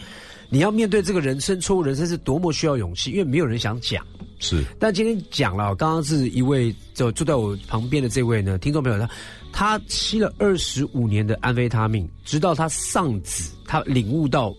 [0.49, 4.01] 你要面对这个人生错误人生是多么需要勇气，因为没有人想讲。
[4.39, 9.09] 是，但今天讲了，刚刚是一位就坐在我旁边的这位呢，听众朋友他
[9.51, 14.55] 他吸了二十五年的安非他命，直到他丧子，他领悟到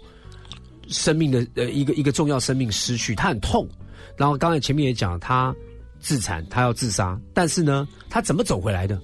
[0.88, 3.66] 生命的呃一个一个重要生命失去，他很痛。
[4.18, 5.54] 然后刚才前面也讲，他
[6.00, 9.00] 自残，他要自杀，但是呢，他怎么走回来的？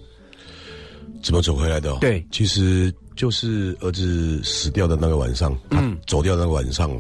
[1.22, 1.98] 怎么走回来的、哦？
[2.00, 6.90] 对，其实就是儿子死掉的那个晚上，他走掉的那个晚上，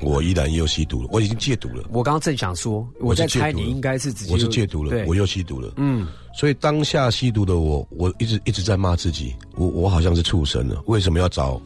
[0.00, 1.84] 我依然又吸毒了，我已经戒毒了。
[1.90, 5.74] 我刚刚正想说，我在猜你应该是直接我是戒毒了，我又吸毒了。
[5.76, 11.60] 嗯，所以当下吸毒的我，我一直一直在骂自己，我我好像是畜生了，为什么要找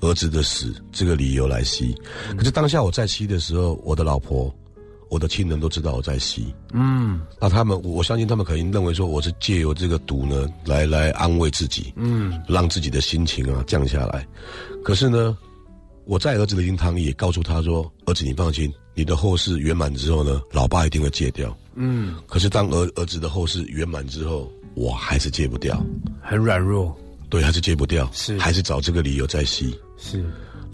[0.00, 1.94] 儿子的死这个理由来吸？
[2.36, 4.54] 可是当下我在吸的时候，我的老婆、
[5.08, 7.20] 我的亲人都知道我在吸，嗯。
[7.40, 12.40] 那他们我相信他们肯定认为说我是借由这个毒呢，来来安慰自己，嗯。
[12.48, 14.26] 让自己的心情啊降下来。
[14.84, 15.36] 可是呢，
[16.04, 25.80] 我在儿子的灵堂里也告诉他说：“儿子，你放心，你的后事圆满之后呢，老爸一定会戒掉。”嗯，可是当儿儿子的后事圆满之后，我还是戒不掉，
[26.20, 26.96] 很软弱，
[27.30, 28.38] 对，还是戒不掉，是。
[28.38, 29.78] 还是找这个理由在吸。
[29.96, 30.24] 是。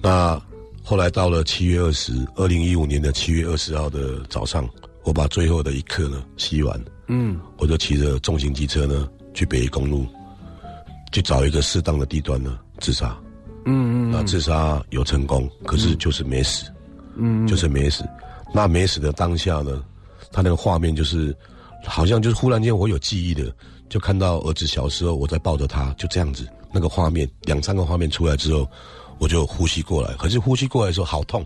[0.01, 0.41] 那
[0.87, 4.69] 后来到了七月二十，二零一五年的七月二十号的早上，
[5.03, 6.79] 我把最后的一刻呢吸完，
[7.09, 7.41] 嗯。
[7.57, 10.07] 我就骑着重型机车呢去北宜公路，
[11.11, 13.17] 去找一个适当的地段呢自杀。
[13.65, 16.67] 嗯嗯那自杀有成功，可是就是没死，
[17.17, 17.47] 嗯。
[17.47, 18.05] 就是没死。
[18.53, 19.83] 那没死的当下呢，
[20.31, 21.35] 他那个画面就是，
[21.87, 23.51] 好像就是忽然间我有记忆的，
[23.89, 28.69] 就看到儿子小时候我在抱着他，就这样子，那个画面两三个画面出来之后，
[29.19, 31.45] 我就呼吸过来，可是呼吸过来的时候好痛，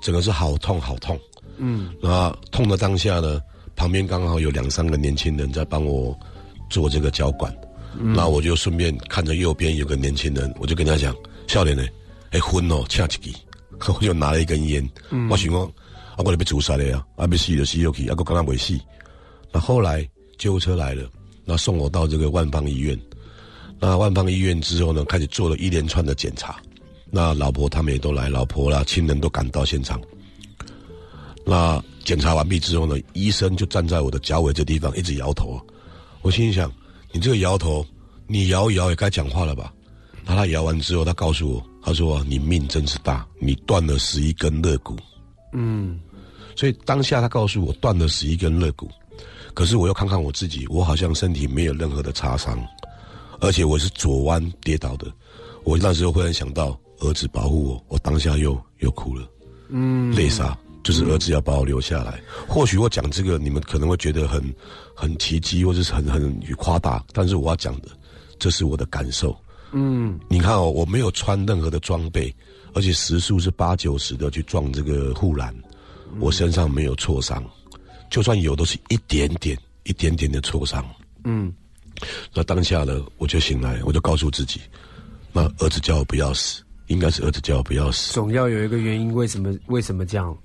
[0.00, 1.18] 整个是好痛好痛。
[1.58, 3.40] 嗯那痛的当下呢，
[3.76, 6.18] 旁边刚好有两三个年轻人在帮我
[6.70, 7.54] 做这个交管，
[7.98, 11.14] 嗯那我就顺便看着右边有个年轻人，我就跟他讲
[11.48, 11.84] ：“笑脸呢，
[12.30, 13.30] 哎昏哦，掐一支。
[13.88, 18.78] ”我就拿了一根烟，嗯我想讲，啊，我就被自杀了呀，啊，被死就死就去，啊，我刚刚没死。
[19.52, 20.06] 那后来
[20.38, 21.08] 救护车来了，
[21.44, 22.98] 那送我到这个万方医院。
[23.78, 26.60] 那万方医院之后呢，开始做了一连串的检查。
[27.10, 30.00] 那老婆他们也都来，老婆啦、亲人都赶到现场。
[31.44, 35.60] 那检查完毕之后呢，医生就站在我的脚尾这地方一直摇头。
[36.22, 36.70] 我心想，
[37.12, 37.84] 你这个摇头，
[38.26, 39.72] 你摇一摇也该讲话了吧？
[40.24, 44.94] 那他摇完之后，他告诉我，他说你命真是大，你断了十一根肋骨。
[45.52, 45.98] 嗯，
[46.54, 48.88] 所以当下他告诉我断了十一根肋骨，
[49.54, 52.62] 可是我又看看我自己，我好像身体没有任何的擦伤，
[53.40, 55.10] 而且我是左弯跌倒的。
[55.64, 59.28] 我那时候忽然想到儿子保护我，我当下又又哭了，
[59.68, 62.20] 嗯，泪洒，就是儿子要把我留下来。
[62.46, 64.42] 或许我讲这个，你们可能会觉得很
[64.94, 67.88] 很奇迹，或者是很很夸大，但是我要讲的，
[68.38, 69.36] 这是我的感受。
[69.72, 72.34] 嗯，你看哦，我没有穿任何的装备，
[72.74, 75.54] 而且时速是八九十的去撞这个护栏，
[76.18, 77.44] 我身上没有挫伤，
[78.10, 80.84] 就算有，都是一点点、一点点的挫伤。
[81.24, 81.52] 嗯，
[82.34, 84.60] 那当下呢，我就醒来，我就告诉自己，
[85.32, 90.36] 那儿子叫我不要死，应该是儿子叫我不要死，总要有一个原因，为什么为什么这样？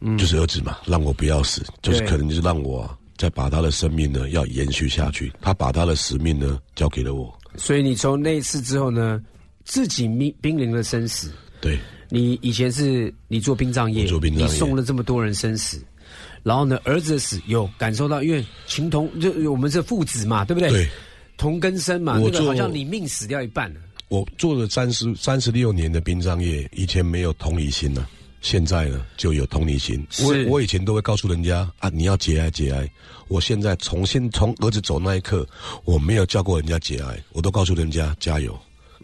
[0.00, 7.36] 嗯，就是儿子嘛，让我不要死，就是可能就是让我啊再把他的生命呢要延续下去，他把他的使命呢交给了我。
[7.56, 9.20] 所以你从那一次之后呢，
[9.64, 11.32] 自己濒濒临了生死。
[11.60, 11.78] 对，
[12.08, 15.80] 你以前是你做殡葬业，做殡葬业你送了这么多人生死，
[16.42, 20.70] 然后呢，儿子的死有感受到，因为情同就我们是父子嘛，对不对？
[20.70, 20.88] 对，
[21.36, 23.80] 同根生嘛，那个好像你命死掉一半了。
[24.12, 28.06] 我做了三十三十六年的殡葬业，以前没有同理心呢、
[28.42, 30.06] 现在呢就有同理心。
[30.20, 32.86] 我我以前都会告诉人家啊，你要节哀节哀。
[33.28, 35.48] 我现在从先从儿子走那一刻，
[35.86, 38.54] 我没有叫过人家节哀，我都告诉人家加油，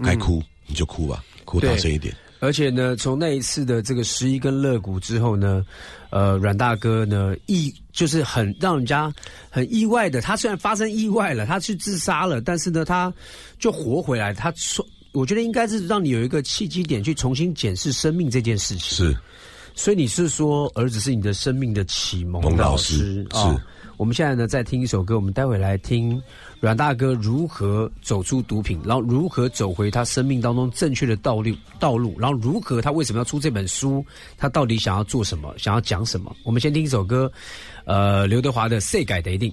[0.04, 2.14] 该哭、你就哭吧，哭大对声一点。
[2.40, 5.64] 而且呢，从那一次的这个十一根肋骨之后呢，
[6.11, 9.11] 呃，阮大哥呢意就是很让人家
[9.48, 13.11] 很意外的，他虽然发生意外了，他去自杀了，但是呢，他
[13.59, 14.34] 就活回来。
[14.34, 18.96] 他说，我觉得应该是让你有一个契机点去重新检视生命这件事情。
[18.96, 19.16] 是，
[19.74, 23.62] 所以你是说儿子是你的生命的启蒙蒙老师师哦是
[23.96, 26.22] 我们现在呢再听一首歌，我们待会来听
[26.61, 34.06] 阮大哥如何走出毒品，然后如何走回他生命当中正确的道路道路，然后如何他为什么要出这本书，
[34.36, 36.32] 他到底想要做什么，想要讲什么？
[36.44, 37.28] 我们先听一首歌，
[37.86, 39.52] 呃，刘德华的《世界的一定》。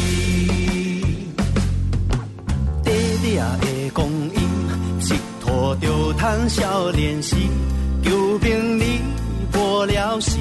[2.85, 2.93] 短
[3.23, 4.39] 短的光阴，
[5.01, 5.03] 一
[5.41, 7.35] 拖就趁少年时，
[8.03, 9.01] 救兵你
[9.55, 10.37] 无了时，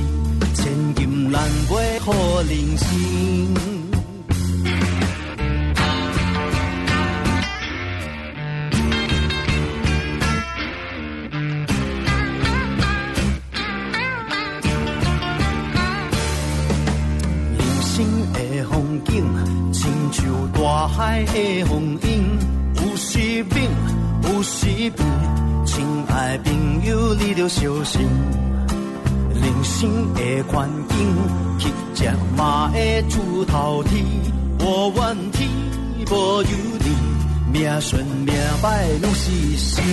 [0.54, 3.83] 千金难买好人生。
[18.70, 19.24] 风景，
[19.72, 22.10] 亲像大海的风涌，
[22.76, 25.06] 有时猛，有时平。
[25.66, 28.02] 亲爱朋友，你着小心。
[29.34, 30.98] 人生的环境，
[31.58, 34.04] 乞食嘛会出头天。
[34.60, 35.50] 无怨天，
[36.10, 36.50] 无尤
[36.80, 39.84] 人，命顺命歹拢是生。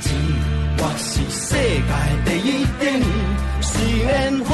[0.00, 0.08] 情，
[0.78, 1.92] 我是世界
[2.24, 2.48] 第一
[2.78, 2.84] 等。
[3.62, 4.06] 是缘
[4.44, 4.48] 分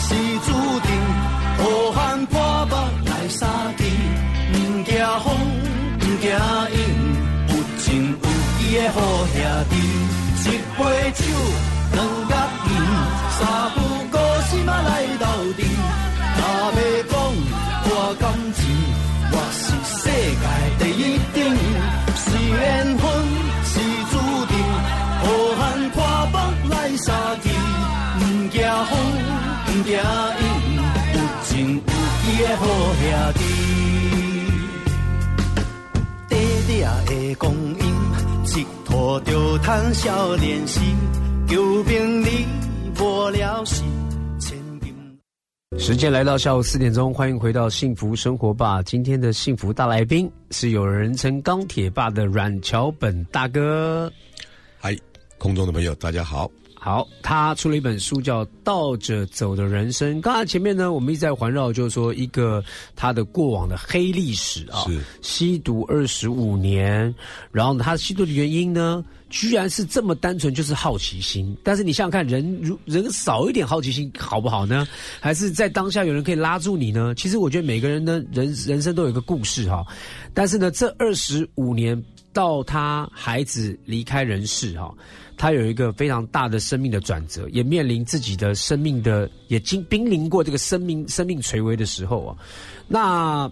[0.00, 0.08] 是
[0.46, 0.48] 注
[0.80, 0.88] 定，
[1.58, 1.60] 好
[1.92, 2.34] 汉破
[2.66, 2.72] 目
[3.04, 3.80] 来相见，
[4.52, 4.90] 唔惊
[5.22, 5.26] 风，
[6.00, 6.24] 唔惊
[6.72, 6.76] 雨，
[7.48, 8.24] 有情有
[8.60, 9.37] 义的好兄
[37.04, 37.94] 的光阴，
[38.56, 40.80] 一拖就趁少年时，
[41.46, 42.46] 救兵你
[43.00, 43.84] 无了时。
[45.78, 48.82] 时间来到下午四点钟，欢迎回到幸福生活吧。
[48.82, 54.12] 今天的幸福大来宾是有人称钢铁爸的阮桥本大哥。
[54.78, 54.94] 嗨，
[55.38, 56.50] 空中的朋友，大家好。
[56.80, 60.18] 好，他出了一本书叫《倒着走的人生》。
[60.20, 62.62] 刚才前面呢，我们一直在环绕，就是说一个
[62.94, 67.12] 他的过往的黑历史啊，是吸毒二十五年，
[67.50, 71.54] 然后他吸毒的原因呢，居然是这么单纯，就是好奇心。
[71.64, 74.86] 但是你想想看，人如人少一点好奇心好不好呢？
[75.20, 77.12] 还是在当下有人可以拉住你呢？
[77.16, 79.84] 其实我觉得每个人的人人生都有一个故事哈。
[80.32, 82.00] 但是呢，这二十五年
[82.32, 84.94] 到他孩子离开人世哈，
[85.38, 92.36] 他有一个非常大的生命的转折，也面临自己的生命的也经濒临过这个生命生命垂危的时候啊。
[92.88, 93.50] 那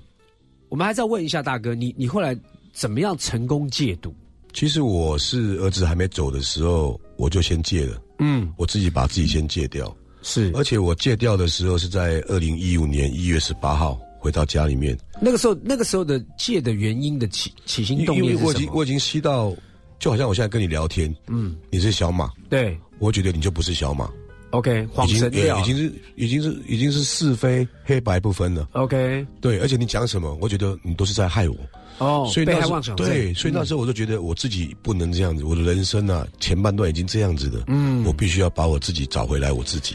[0.69, 2.37] 我们还是要问一下大哥，你你后来
[2.73, 4.13] 怎么样成功戒毒？
[4.53, 8.03] 其实我是儿子还没走的时候，我就先戒了。
[8.19, 9.95] 嗯，我自己把自己先戒掉。
[10.23, 14.99] 是，而且我戒掉的时候是在二零一五年一月十八号回到家里面。
[15.21, 18.57] 那个时候，那个时候的戒的原因的起起心动念是因为我已？
[18.57, 19.55] 经我已经吸到，
[19.99, 24.11] 就好像我现在跟你聊天，嗯，你是小马，对我觉得你就不是小马。
[24.51, 28.69] ，OK，晃已经神掉已经是已经是已经是是非黑白不分了。
[28.73, 31.57] OK，对，而且你讲什么，我觉得你都是在害我。
[31.99, 39.95] 哦，所以那时候害妄想对，所以那时候我就觉得我自己不能这样子，我的人生啊前半段已经这样子的，嗯我必须要把我自己找回来，我自己。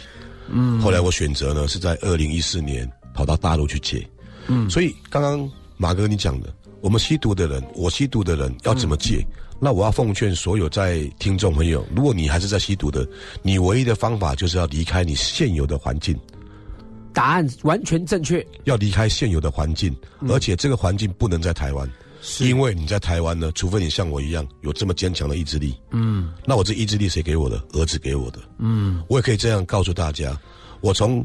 [0.49, 4.06] 嗯后来我选择呢是在二零一四年跑到大陆去戒，
[4.47, 9.26] 嗯所以刚刚马哥你讲的，我们吸毒的人，我吸毒的人要怎么戒？
[9.64, 13.07] 那我要奉劝所有在听众朋友，如果你还是在吸毒的，
[13.43, 16.18] 你唯一的方法就是要离开你现有的环境。
[17.14, 18.43] 答案完全正确。
[18.64, 21.88] 要离开现有的环境，嗯而且这个环境不能在台湾，
[22.39, 27.62] 因为你在台湾呢，除非你像我一样有这么坚强的意志力，嗯那我这意志力谁给我的？
[27.74, 28.39] 儿子给我的。
[28.57, 30.36] 嗯我也可以这样告诉大家，
[30.80, 31.24] 我从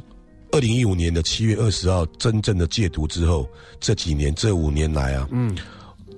[0.51, 3.49] 二零一五年的七月二十号真正的戒毒之后，
[3.81, 5.57] 这几年这五年来啊，嗯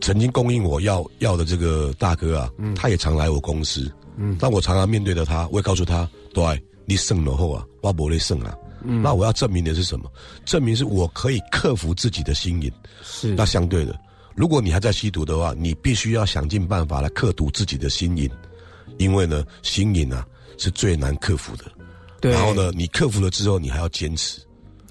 [0.01, 8.55] 曾经供应我药药的这个大哥啊，他也常来我公司，嗯但我常常面对着他，我也告诉他，对，你胜了后啊，我不会胜啊。
[8.85, 10.09] 嗯那我要证明的是什么？
[10.45, 12.73] 证明是我可以克服自己的心瘾。
[13.03, 13.99] 是那相对的，
[14.37, 18.31] 如果你还在吸毒的话，你必须要想尽办法来克毒自己的心瘾，
[18.97, 20.25] 因为呢，心瘾啊
[20.59, 21.65] 是最难克服的。
[22.21, 24.41] 对然后呢，你克服了之后，你还要坚持，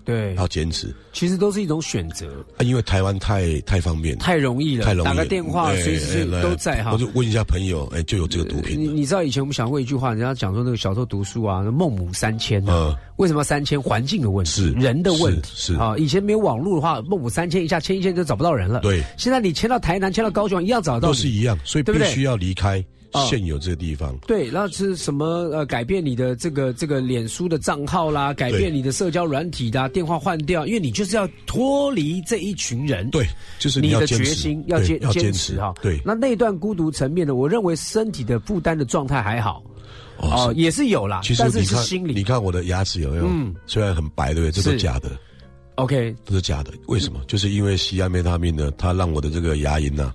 [0.07, 0.95] 对，要坚持。
[1.11, 2.25] 其实都是一种选择，
[2.57, 6.97] 啊，因为台湾太太方便，太容易了，太容易了，打个电话哎随时都在哈我。
[6.97, 8.79] 就问一下朋友，哎，就有这个毒品。
[8.79, 13.81] 你你知道以前我们讲过一句话，人家讲说那个小时候读书啊，孟母三迁啊，嗯为什么三迁？
[13.81, 15.95] 环境的问题，是人的问题是是啊。
[15.97, 18.79] 以前没有网络的话，孟母三迁一下迁一迁就找不到人了。
[18.79, 22.83] 对，现在你迁到台南，迁到高雄一样找到，都是一样，所以必须要离开哦
[23.27, 24.17] 现有这个地方。
[24.27, 33.09] 对，然后是什么呃，改变你的这个这个脸书的账号啦，改变你的社交软体的、电话换掉，因为你就是要脱离这一群人。
[33.09, 33.25] 对，
[33.59, 35.73] 就是你的决心要坚坚要坚持持哈。
[35.81, 39.63] 对那那段孤独层面的，我认为身体的负担的状态还好，
[40.17, 42.13] 哦，也是有啦，其实但是你看，是心理。
[42.13, 43.25] 你看我的牙齿有没有？
[43.27, 44.51] 嗯虽然很白，对不对？
[44.51, 45.11] 这都是假的，
[45.77, 46.73] OK，都是假的。
[46.87, 47.21] 为什么？
[47.27, 50.11] 就是因为吸安非他命呢，它让我的这个牙龈呢、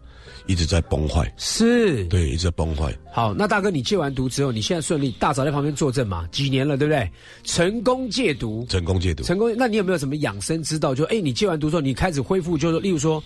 [0.46, 1.32] 一直在崩坏。
[1.36, 2.92] 是，对，一直在崩坏。
[3.12, 6.26] 好，那大哥，你戒完毒之后，你现在顺利，大嫂在旁边作证嘛？
[6.32, 7.08] 几年了，对不对？
[7.44, 9.54] 成功戒毒，成功戒毒，成功。
[9.56, 10.92] 那你有没有什么养生之道？
[10.92, 13.22] 就哎，你戒完毒之后，你开始恢复，就是例如说，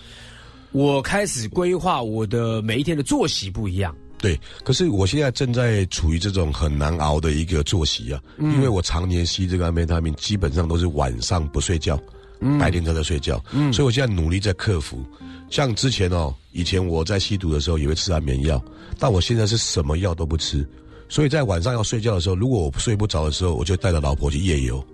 [0.72, 3.96] 我开始规划我的每一天的作息不一样。
[4.18, 11.98] 对，可是我现在正在处于这种很难熬的一个作息啊，嗯因为我常年吸这个安非他命，基本上都是晚上不睡觉，
[12.40, 15.04] 嗯白天都在睡觉，嗯所以我现在努力在克服。
[15.48, 18.62] 像之前哦，以前我在吸毒的时候也会吃安眠药，
[18.98, 20.68] 但我现在是什么药都不吃，
[21.08, 24.84] 所以在晚上要睡觉的时候，如果我睡不着的时候，我就带着老婆去夜游，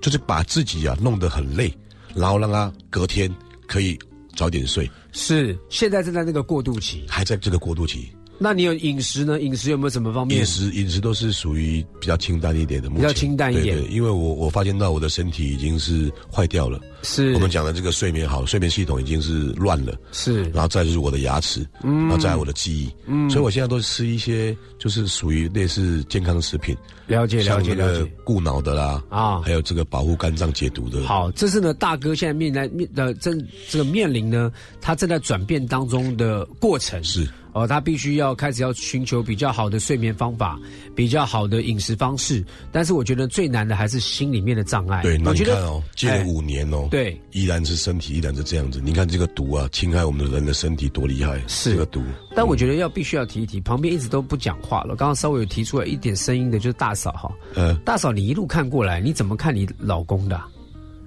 [0.00, 1.72] 就是把自己啊弄得很累，
[2.14, 3.34] 然后让她隔天
[3.66, 3.98] 可以
[4.36, 7.04] 早点睡，是，现在正在那个过渡期。
[7.08, 8.10] 还在这个过渡期。
[8.38, 9.40] 那你有饮食呢？
[9.40, 10.40] 饮食有没有什么方面？
[10.40, 16.80] 饮食饮食都是属于比较清淡一点的，比较清淡一点对对，因为我我发现到我的身体已经是坏掉了。
[17.04, 19.96] 是我们讲的这个睡眠好，睡眠系统已经是乱了。
[20.12, 26.76] 是，然后再就是我的牙齿，嗯然后再来我的记忆，嗯所以我现在都是吃一些就是属于类似健康食品，
[27.06, 28.12] 了解了解了解。
[28.24, 31.02] 固脑的啦，啊还有这个保护肝脏解毒的。
[31.04, 40.58] 好，这是呢大哥现在面来面呃正这个面临呢，他正在转变当中的过程是哦，他必须要开始要寻求比较好的睡眠方法，
[40.94, 42.44] 比较好的饮食方式。
[42.70, 45.02] 但是我觉得最难的还是心里面的障碍。
[45.02, 48.80] 对，你看哦，戒了哎五年哦，对，依然是身体依然是这样子。
[48.82, 52.02] 你看这个毒啊，侵害我们的人的身体多厉害，是这个毒。
[52.34, 54.96] 但我觉得要必须要提一提，旁边一直都不讲话了。
[54.96, 57.30] 刚刚稍微有提出来一点声音的，就是大嫂哈。
[57.54, 60.48] 呃，大嫂，你一路看过来，你怎么看你老公的啊、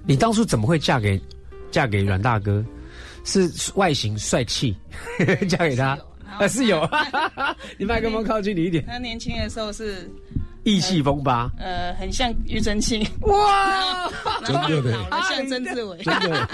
[0.06, 1.20] 你当初怎么会嫁给
[1.72, 2.64] 嫁给阮大哥？
[3.24, 4.72] 是外形帅气
[5.50, 5.98] 嫁给他？
[6.28, 6.88] 啊，是有。
[7.78, 10.10] 你麦克风靠近你一点，他年轻的时候是
[10.64, 11.50] 意气风发。
[11.58, 14.10] 呃，很像庾澄庆，哇，
[14.44, 16.48] 真的嘞老了像曾志伟， 真的。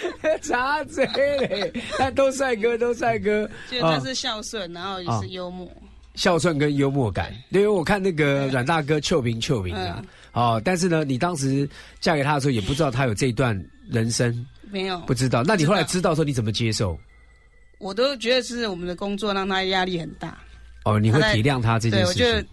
[0.40, 1.04] 插嘴
[1.38, 3.46] 嘞，但都帅哥，都帅哥。
[3.70, 5.68] 就是他是孝顺，然后也是幽默。
[6.14, 7.34] 孝顺跟幽默感。
[7.50, 10.02] 因为我看那个阮大哥臭平臭平啊，
[10.32, 11.68] 哦，但是呢，你当时
[12.00, 13.54] 嫁给他的时候也不知道他有这一段
[13.90, 15.42] 人生，没有不知道。
[15.42, 16.98] 那你后来知道说你怎么接受？
[17.80, 20.38] 我都觉得是我们的工作让他压力很大。
[20.84, 22.46] 哦，你会体谅他这件对，事情我觉得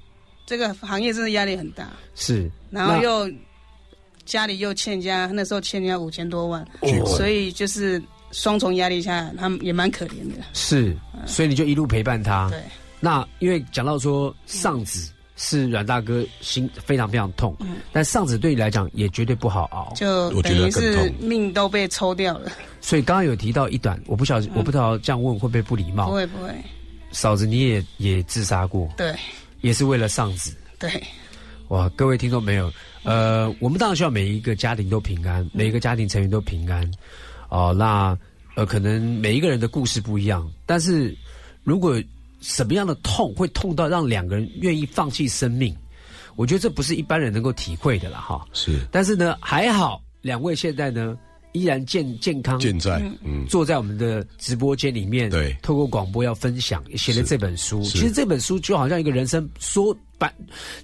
[0.45, 3.31] 这个行业真的压力很大，是，然后又
[4.25, 8.01] 家里又欠家，那时候欠人家五千多万，哦所以就是
[8.31, 10.43] 双重压力下，他们也蛮可怜的。
[10.53, 12.49] 是，所以你就一路陪伴他。
[12.49, 12.61] 对，
[12.99, 17.77] 那因为讲到说丧子是阮大哥心非常非常痛，嗯。
[17.93, 22.51] 但丧子对你来讲也绝对不好熬，就等于是命都被抽掉了。
[22.81, 26.07] 所以刚刚有提到一段，我不晓得，我不知道这样问会不会不礼貌。
[26.07, 26.13] 不。
[26.15, 26.53] 会不会，
[27.11, 29.15] 嫂子，你也也自杀过，对。
[29.61, 30.55] 也是为了丧子。
[30.77, 30.91] 对，
[31.69, 32.71] 哇，各位听众没有，
[33.03, 36.89] 呃，我们当然希望每一个家庭都平安，每一个家庭成员都平安。
[37.49, 38.17] 哦、那
[38.55, 41.15] 呃，可能每一个人的故事不一样，但是
[41.63, 42.01] 如果
[42.39, 45.75] 什么样的痛会痛到让两个人愿意放弃生命，
[46.35, 48.45] 我觉得这不是一般人能够体会的了哈。
[48.53, 51.17] 是，但是呢，还好两位现在呢
[51.53, 53.45] 依然健健康健在嗯。
[53.47, 55.55] 坐在我们的直播间里面，对。
[55.61, 57.81] 透过广播要分享，写了这本书。
[57.83, 60.31] 其实这本书就好像一个人生缩版，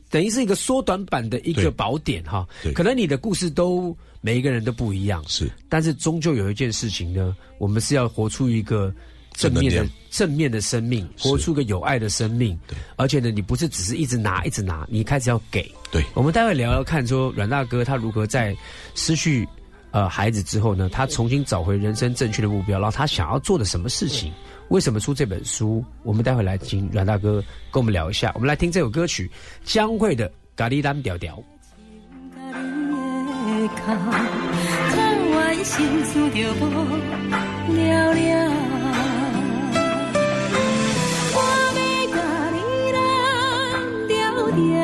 [0.09, 2.47] 等于是一个缩短版的一个宝典哈。
[2.63, 2.73] 对。
[2.73, 8.91] 可能你的故事都每一个人都不一样，是，但是终究有一件事情呢，我们是要活出一个
[9.33, 12.57] 正面的正面的生命，活出一个有爱的生命。
[12.67, 15.69] 对，而且呢，你不是只是一直拿一直拿，你开始要给。
[15.91, 18.55] 对，我们待会聊聊看，说阮大哥他如何在
[18.95, 19.47] 失去
[19.91, 24.31] 呃孩子之后呢，他重新找回人生正确的目标，然后他想要做的什么事情，
[24.69, 25.83] 为什么出这本书？
[26.03, 28.31] 我们待会来请阮大哥跟我们聊一下。
[28.35, 29.29] 我们来听这首歌曲，
[29.63, 31.35] 江蕙的《咖喱丹调调》。
[33.75, 33.97] 看
[35.31, 36.65] 完心事就无
[37.73, 38.72] 了了。
[44.55, 44.83] 人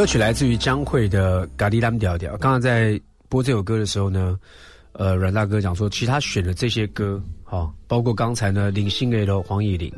[0.00, 2.34] 歌曲来自于江蕙的《咖喱蓝调调》。
[2.38, 2.98] 刚刚在
[3.28, 4.40] 播这首歌的时候呢，
[4.92, 9.92] 呃，阮大哥讲说，其实他选的这些歌，好、包括刚才呢，林心如的黄以玲、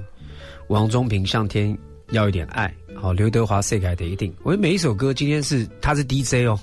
[0.66, 1.78] 王中平、向天
[2.11, 4.34] 要一点爱，好、刘德华世凯的一定。
[4.42, 6.59] 我觉得每一首歌今天是他是 DJ 哦，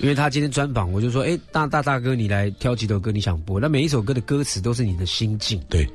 [0.00, 5.58] 因为他今天专访，我就说，哎，大大大哥，你来挑几首歌你想播，那每一首歌的歌词都是你的心境。
[5.70, 5.88] 对，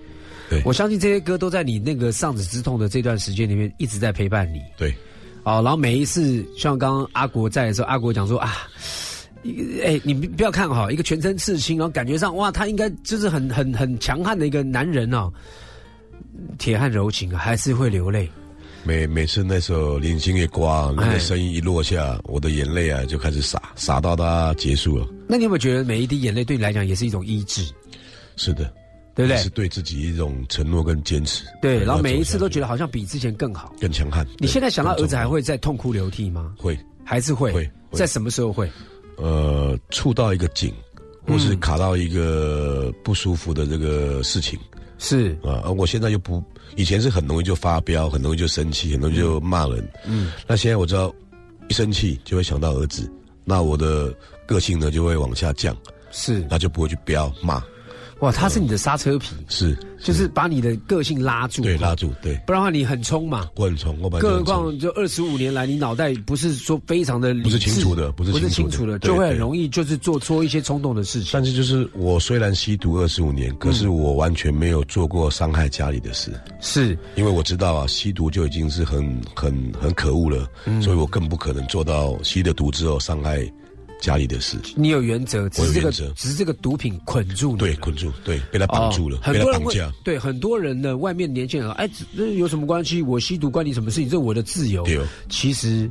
[0.50, 4.60] 对我相信这些歌都在你那个丧子之痛的这段时间里面一直在陪伴你。
[4.76, 4.92] 对，
[5.44, 8.68] 哦，然后每一次像刚刚阿国在的时候，阿国讲说啊。
[9.84, 15.34] 哎，你不要看哈，一个全身刺青，然后感觉上哇，他应该就是很很很强悍的一个男人哦，
[16.60, 18.30] 铁汉柔情啊，还是会流泪。
[18.84, 25.08] 每每次那首《零星月瓜》那个声音一落下，我的眼泪啊就开始洒，洒到它结束了。
[25.28, 27.66] 那你有没有觉得每一滴眼泪对你来讲也是一种医治？
[28.36, 28.72] 是的，
[29.16, 29.38] 对不对？
[29.38, 31.46] 是对自己一种承诺跟坚持。
[31.62, 34.26] 对，然后每一次都觉得好像比之前更好、更强悍。
[34.38, 36.54] 你现在想到儿子还会再痛哭流涕吗？
[36.58, 37.52] 会，还是会？
[37.52, 38.70] 会，在什么时候会？
[39.18, 40.74] 呃，触到一个井，
[41.28, 44.58] 或是卡到一个不舒服的这个事情。
[44.98, 46.44] 是啊，我现在又不，
[46.76, 49.88] 以前是很容易就发飙，很容易就生气，很容易就骂人。
[50.06, 51.14] 嗯，那现在我知道，
[51.70, 53.12] 一生气就会想到儿子，
[53.44, 54.14] 那我的
[54.46, 55.76] 个性呢就会往下降，
[56.12, 57.64] 是，那就不会去飙骂。
[58.22, 71.32] 哇，他是你的刹车皮，是，就是把你的个性拉住，对，拉住，对，不然的话你很冲嘛，我很冲，我本更何况就二十五年来，你脑袋不是说非常的不是清楚的，不是不是清楚的，就会很容易就是做错一些冲动的事情。
[71.34, 76.96] 但是就是我虽然吸毒二十五年，可是我完全没有做过伤害家里的事，是。
[77.16, 79.52] 因为我知道啊，吸毒就已经是很很
[79.82, 80.48] 很可恶了，
[80.80, 83.52] 所以我更不可能做到吸了毒之后伤害。
[84.02, 93.02] 家里的事，你有原则，只是这个，只是这个毒品捆住你，对，捆住，对，被他绑住了，很多人绑架，对，很多人呢，外面年轻人，哎，这有什么关系？
[93.02, 94.10] 我吸毒关你什么事情？
[94.10, 94.86] 这是我的自由。
[95.30, 95.88] 其实，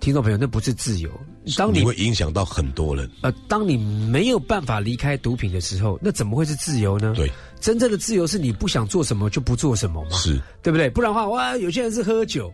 [0.00, 1.10] 听众朋友，那不是自由。
[1.58, 7.12] 当你会影响到很多人，呃，当你没有办法离开毒品的时候，那怎么会是自由呢？
[7.14, 7.30] 对，
[7.60, 10.88] 真正的自由是你不想做什么就不做什么嘛，是对不对？
[10.88, 12.50] 不然的话，哇，有些人是喝酒。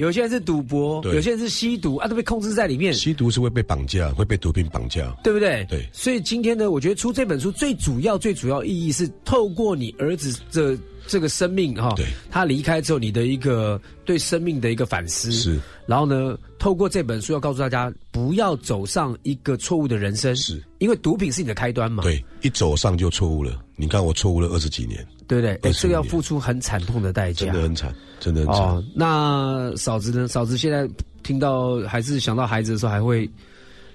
[0.00, 2.92] 有些人是赌博，有些人是吸毒啊，都被控制在里面。
[2.94, 5.66] 吸毒是会被绑架，会被毒品绑架，对不对？
[5.68, 5.86] 对。
[5.92, 10.74] 所以今天呢，我觉得出这本书最主要、最主要意义是透过你儿子的
[11.06, 15.60] 这个生命哈，对，他离开之后你的一个对生命的一个反思是。
[15.84, 22.02] 然后呢，透过这本书要告诉大家，不要走上一个错误的人生，是因为毒品是你的开端嘛。
[22.02, 23.62] 对，一走上就错误了。
[23.76, 25.52] 你看我错误了二十几年，对不对？
[25.62, 27.94] 哎，这个要付出很惨痛的代价，真的很惨。
[28.18, 30.26] 真的哦，那嫂子呢？
[30.26, 30.88] 嫂子现在
[31.22, 33.30] 听到还是想到孩子的时候，还会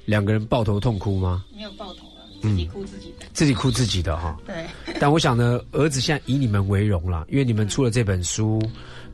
[0.06, 1.44] 两个人抱头痛哭吗？
[1.54, 4.38] 没有抱头了，自己哭自己的，自己哭自己的哈。
[4.48, 4.56] 对。
[4.98, 8.62] 但我想呢，儿子现在以你们为荣了，因为你们出了这本书，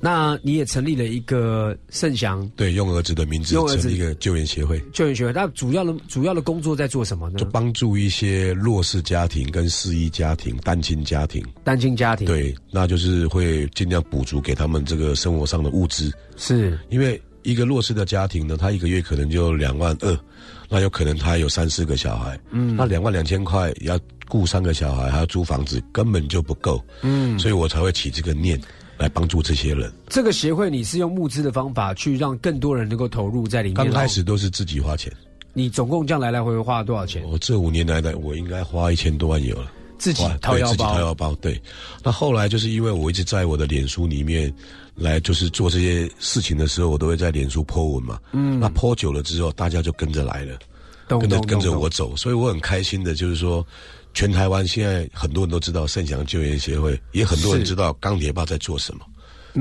[0.01, 4.81] 那你也成立了一个盛祥，对，用儿子的名字成立一个救援协会。
[4.91, 7.39] 救援协会，那主要的主要的工作在做什么呢？
[7.39, 12.25] 就帮助一些弱势家庭、跟失依家庭、单亲家庭、单亲家庭。
[12.25, 16.11] 对，那就是会尽量补足给他们这个生活上的物资。
[16.35, 20.19] 是因为一个弱势的家庭呢，他一个月可能就两万二，
[20.67, 23.99] 那有可能他有三四个小孩，嗯，那两万两千块要。
[24.31, 26.81] 雇三个小孩还要租房子，根本就不够。
[27.01, 28.57] 嗯，所以我才会起这个念
[29.01, 29.91] 来帮助这些人。
[30.07, 33.75] 这个协会你是用募资的方法去让更多人能够投入在里面。
[33.75, 35.11] 刚开始都是自己花钱。
[35.53, 37.23] 你总共这样来来回回花了多少钱？
[37.27, 39.71] 我这五年来的，我应该花一千多万有了。
[39.97, 40.71] 自己掏腰包。
[40.71, 41.35] 自己掏腰包。
[41.41, 41.59] 对。
[42.03, 44.53] 那后来就是因为我一直在我的脸书里面
[44.93, 48.19] 来，就是做这些事情的时候，我都会在脸书 po 文嘛。
[48.33, 48.59] 嗯。
[48.59, 50.59] 那 po 久了之后，大家就跟着来了，
[51.07, 53.65] 跟着跟着我走，所以我很开心的，就是说。
[54.13, 59.05] 全台湾现在很多人都知道盛祥救援协会，也很多人知道钢铁爸在做什么。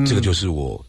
[0.07, 0.84] 这个就是我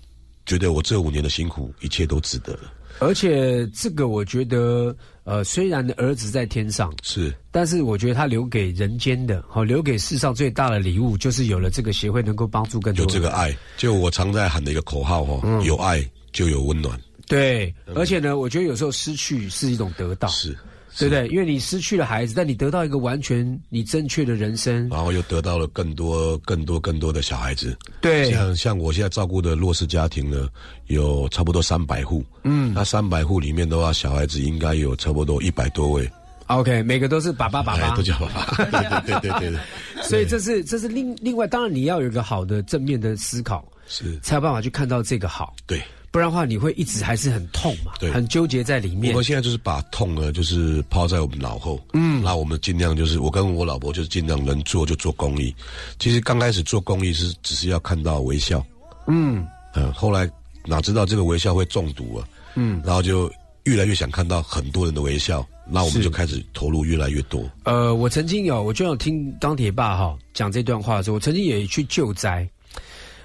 [0.45, 2.73] 觉得我这五年的辛苦，一切都值得了。
[2.99, 13.03] 而且这个我觉得，呃，虽然儿子在天上是，但是我觉得他留给人间的，好留给世上最大的礼物，就是有了这个协会，能够帮助更多。
[13.03, 16.99] 有这个爱，就我常在喊的一个口号哈，有爱就有温暖。
[17.27, 20.27] 对，而且呢，我觉得有时候失去是一种得到。
[20.27, 20.55] 是。
[20.97, 21.27] 对不对？
[21.29, 27.77] 因为你失去了孩子，但你得到一个完全你正确的人生，然后又得到了更多、更多、更多的小孩子。
[28.01, 30.49] 对，像像我现在照顾的弱势家庭呢，
[30.87, 32.23] 有差不多三百户。
[32.43, 36.09] 嗯，那三百户里面的话，小孩子应该有差不多一百多位。
[36.47, 38.65] OK，每个都是爸爸爸爸，都叫爸爸。
[38.69, 39.59] 对对对对对。
[40.03, 45.55] 所以这是这是另另外，当然你要有一个好的正面的思考，是才有办法去看到这个好。
[45.65, 45.81] 对。
[46.11, 47.93] 不然的话，你会一直还是很痛嘛？
[47.97, 49.13] 对，很纠结在里面。
[49.13, 51.79] 我们现在就是把痛呢，就是抛在我们脑后。
[51.93, 55.55] 嗯，那我们尽量就是，我跟我老婆就是尽量能做就做公益。
[55.99, 58.61] 其实刚开始做公益是只是要看到微笑。
[59.07, 60.29] 嗯嗯，后来
[60.65, 62.27] 哪知道这个微笑会中毒啊？
[62.55, 63.31] 嗯，然后就
[63.63, 67.49] 越来越想看到很多人的微笑，那我们就开始投入越来越多。
[67.63, 72.45] 呃，我曾经有，我就有听钢铁爸哈讲这段话的时候，我曾经也去救灾。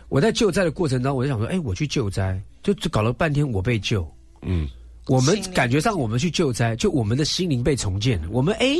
[0.08, 2.40] 我在救灾的过程当中，我就想说，哎，我去救灾。
[2.66, 4.04] 就就搞了半天，我被救，
[4.42, 4.68] 嗯，
[5.06, 8.26] 我们感觉上我们去救灾，就我们的心灵被重建了。
[8.32, 8.76] 我们诶，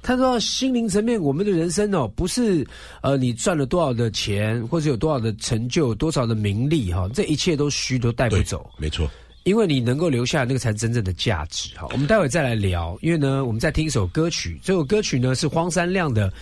[0.00, 2.64] 他说心灵层面，我们的人生哦，不是
[3.02, 8.70] 呃你赚了多少的钱，或者有多少的成就，多少的名利哈、这一切都虚，都带不走。
[8.78, 9.10] 没错。
[9.42, 11.76] 因为你能够留下那个才是真正的价值。
[11.76, 12.96] 哈，我们待会再来聊。
[13.02, 16.30] 因为呢，我们再听一首歌曲，这首歌曲呢是荒山亮的《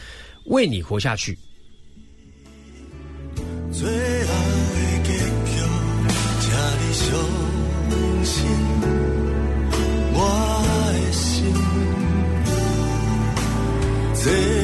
[0.45, 1.33] 为你活下去》。
[3.73, 3.89] 最
[14.25, 14.64] 这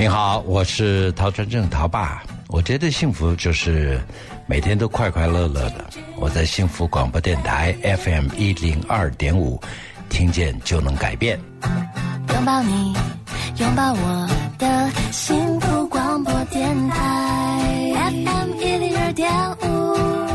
[0.00, 2.22] 你好，我是陶川正，陶爸。
[2.48, 4.00] 我觉得幸福就是
[4.46, 5.84] 每天都快快乐乐的。
[6.16, 9.60] 我在幸福广播电台 FM 一零二点五，
[10.08, 11.38] 听见就能改变。
[12.32, 12.96] 拥抱你，
[13.58, 17.60] 拥抱我的幸福广播电台
[17.94, 19.30] FM 一零二点
[19.60, 20.29] 五。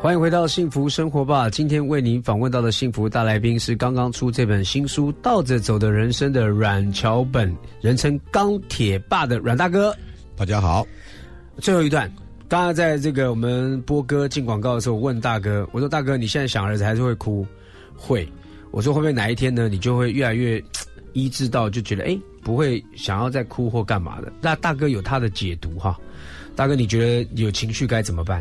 [0.00, 1.50] 欢迎回到幸福生活吧。
[1.50, 9.92] 今天为您访问到的幸福大来宾是刚刚出这本新书《倒着走的人生》的阮桥本，人称钢铁爸的阮大哥。
[10.36, 10.86] 大家好。
[11.58, 12.08] 最后一段，
[12.46, 17.44] 刚刚在这个我们播歌进广告的时候，问大哥，我说大哥，你现在想儿子还是会哭？
[17.96, 18.26] 会。
[18.70, 20.62] 我说会不会哪一天呢，你就会越来越
[21.12, 24.32] 医治到，就觉得哎，不会想要再哭或干嘛的？
[24.40, 25.98] 那大哥有他的解读哈。
[26.54, 28.40] 大哥，你觉得有情绪该怎么办？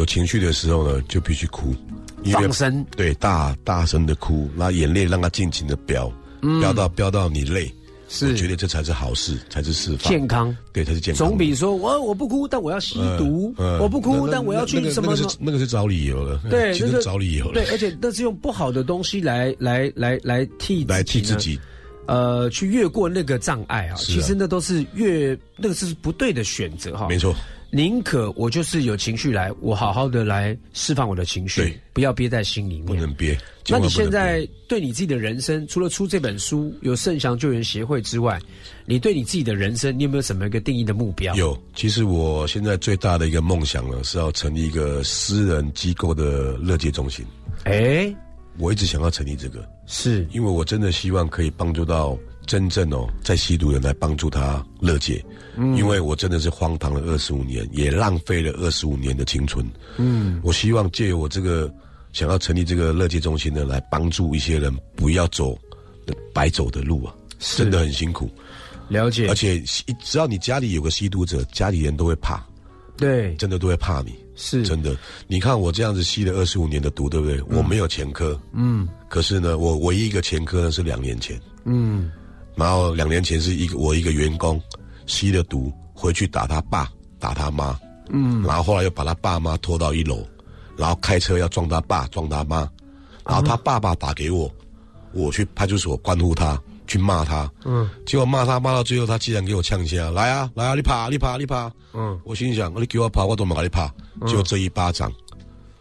[0.00, 1.74] 有情绪的时候呢，就必须哭，
[2.22, 7.70] 因为放声，对，大大声的哭，那眼泪让它尽情的飙，嗯飙到飙到你累，
[8.08, 11.28] 是我觉得这才是好事，才是释放健康，对，才是健康。
[11.28, 15.36] 总比说我我不哭，但我要吸毒；嗯我不哭，但我要去什么那个是。
[15.38, 16.72] 那个是找理由了，对，
[17.02, 21.60] 找理由了，对，而且那是用不好的东西来来来来替来替自己，
[22.06, 23.92] 呃，去越过那个障碍啊。
[23.92, 27.06] 啊其实那都是越那个是不对的选择哈。
[27.06, 27.34] 没错。
[27.72, 32.86] 宁可我就是有情绪来，我好好的来释放我的情绪，不要憋在心里面。
[32.86, 33.38] 不能憋。
[33.68, 38.40] 那你现在对你自己的人生，除了出这本书有圣祥救援协会之外，
[38.84, 41.32] 你对你自己的人生，你有没有什么一个定义的目标？
[41.36, 47.24] 有，其实我现在最大的一个梦想呢，是要成立一个私人机构的乐界中心。
[47.64, 48.12] 哎，
[48.58, 52.18] 我一直想要成立这个，是因为我真的希望可以帮助到
[52.50, 55.24] 真正哦在吸毒人来帮助他乐戒，
[55.56, 55.76] 嗯。
[55.76, 59.64] 因为我真的是荒唐了二十五年，也浪费了二十五年的青春。
[59.98, 61.72] 嗯，我希望借由我这个
[62.12, 65.56] 想要成立这个乐界中心呢，来帮助一些人不要走
[66.34, 67.58] 白走的路啊，是。
[67.58, 68.28] 真的很辛苦。
[68.88, 72.44] 了解，而且一只要你家里有个吸毒者，家里人都会怕，
[72.96, 74.12] 对，真的都会怕你。
[74.34, 74.64] 是。
[74.64, 74.96] 真的，
[75.28, 77.40] 你看我这样子吸了二十五年的毒，对不对？
[77.42, 78.88] 我没有前科，嗯。
[79.08, 82.10] 可是呢，我唯一一个前科呢是两年前，嗯，
[82.54, 84.60] 然后两年前是一个我一个员工
[85.06, 87.78] 吸了毒回去打他爸打他妈，
[88.10, 88.42] 嗯。
[88.42, 90.26] 然后后来又把他爸妈拖到一楼，
[90.76, 92.68] 然后开车要撞他爸撞他妈，
[93.26, 94.50] 然后他爸爸打给我，
[95.12, 103.92] 我去派出所关护他，去骂他，嗯，结果骂他骂到最后，他竟然给我呛下，来啊来啊，你爬你爬你爬，嗯，我心想你给我爬，我都没给你爬，
[104.26, 105.12] 就这一巴掌。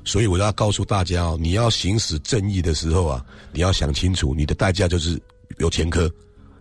[0.06, 5.22] 所以我要告诉大家哦，你要行使正义的时候啊，你要想清楚，你的代价就是
[5.58, 6.10] 有前科，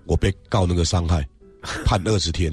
[0.08, 1.24] 我被告那个伤害，
[1.86, 2.52] 判二十天。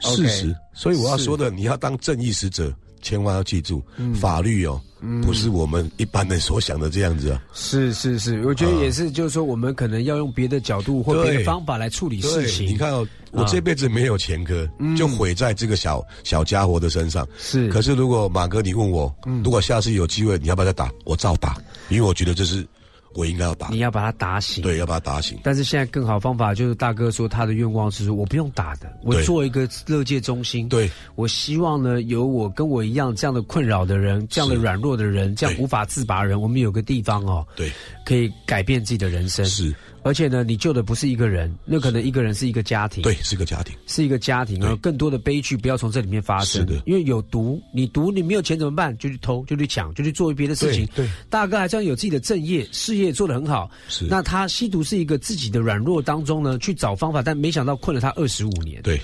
[0.00, 2.70] 事实，所以我要说的，你要当正义使者，
[3.00, 4.78] 千万要记住，嗯法律哦，
[5.22, 7.42] 不是我们一般人所想的这样子啊。
[7.54, 12.66] 是是是，我觉得也是，就是说我们可能要用别的角度或别的方法来处理事，情。
[12.66, 17.26] 你看哦，我啊这辈子没有前科，嗯就毁在这个小小家伙的身上。
[17.38, 20.92] 是可是如果马哥你问我，嗯如果下次有机会，你要不要再打？
[21.04, 21.56] 我照打，
[21.88, 22.66] 因为我觉得这是
[23.14, 23.68] 我应该要打。
[23.68, 24.62] 你要把他打醒。
[24.62, 25.38] 对，要把他打醒。
[25.42, 30.68] 但是现在更好方法就是大哥说他的愿望是说我不用打的，我做一个乐界中心。
[30.68, 37.70] 对，我希望呢有我跟我一样这样的困扰的人，这样的软弱的人，这样无法自拔的人，我们有个地方哦，对，
[38.04, 39.44] 可以改变自己的人生。
[39.46, 39.74] 是，
[40.04, 43.02] 而且呢，你救的不是一个人，那可能一个人是一个家庭。
[43.02, 43.74] 对，是个家庭。
[43.86, 46.60] 是一个家庭，然后更多的悲剧不要从这里面发生。
[46.60, 48.96] 是的因为有毒，你毒你没有钱怎么办？
[48.98, 50.84] 就去偷，就去抢，就去做别的事情。
[50.94, 53.70] 对对大哥还这样有自己的正业，事业做得很好。
[53.88, 58.82] 是那他吸毒是一个自己的软弱当中呢，去找方法，但没想到困了他二十五年。
[58.82, 59.00] 对，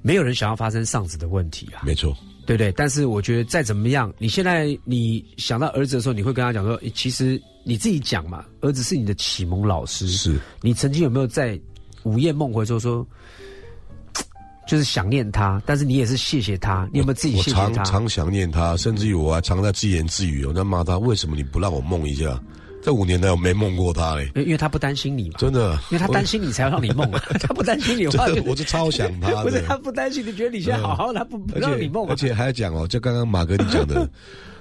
[0.00, 2.16] 没有人想要发生丧子的问题啊，没错。
[2.46, 2.72] 对不对？
[2.72, 10.06] 但是我觉得再怎么样，你现在你想到儿子的时候，你会跟他讲说，诶其实你自己讲嘛，儿子是你的启蒙老师。
[10.08, 11.58] 是你曾经有没有在
[12.02, 13.06] 午夜梦回的时候说，
[14.66, 17.70] 就是想念他，但是你也是谢谢他，你有没有自己我谢谢他？
[17.70, 22.40] 常常想念他，甚至于我还常在自言自语，我在骂他，为什么你不让我梦一下？
[22.84, 28.06] 这五年来我没梦过他嘞，因为他不担心你嘛，真的，因为他担心你才要让你梦啊， 他不担心你
[28.46, 29.42] 我是超想他的。
[29.42, 32.10] 不是他不担心，你觉得你现在好好的，他不不让你梦啊。
[32.10, 34.06] 而， 且还讲哦，就刚刚马哥你讲的，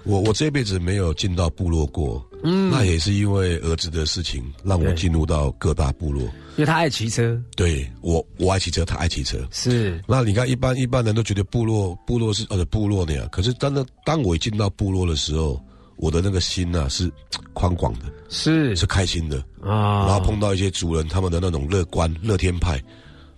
[0.03, 2.71] 我我这辈子没有进到部落过，嗯。
[2.71, 6.23] 那也是因为儿子的事情，让我对进入到各大部落。
[6.55, 9.37] 因为他爱骑车，对我，我爱骑车，他爱骑车。
[9.51, 10.01] 是。
[10.07, 15.59] 那你看，一般一般人都觉得部落部落是呃部落那样，可是当当当我一进到部落的时候，
[15.95, 17.11] 我的那个心呐、是
[17.53, 18.75] 宽广的，是。
[18.75, 19.37] 是开心的。
[19.61, 20.05] 啊。
[20.05, 22.81] 然后碰到一些族人，他们的那种乐观、乐天派，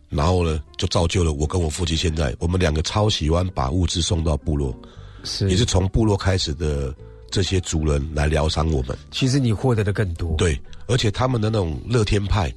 [0.09, 4.75] 然后呢，就造就了我跟我父亲现在，我们两个超喜欢把物资送到部落，
[5.23, 5.49] 是。
[5.49, 6.93] 也是从部落开始的
[7.29, 8.97] 这些族人来疗伤我们。
[9.11, 12.53] 其实你获得的更多，对，而且他们的那种乐天派，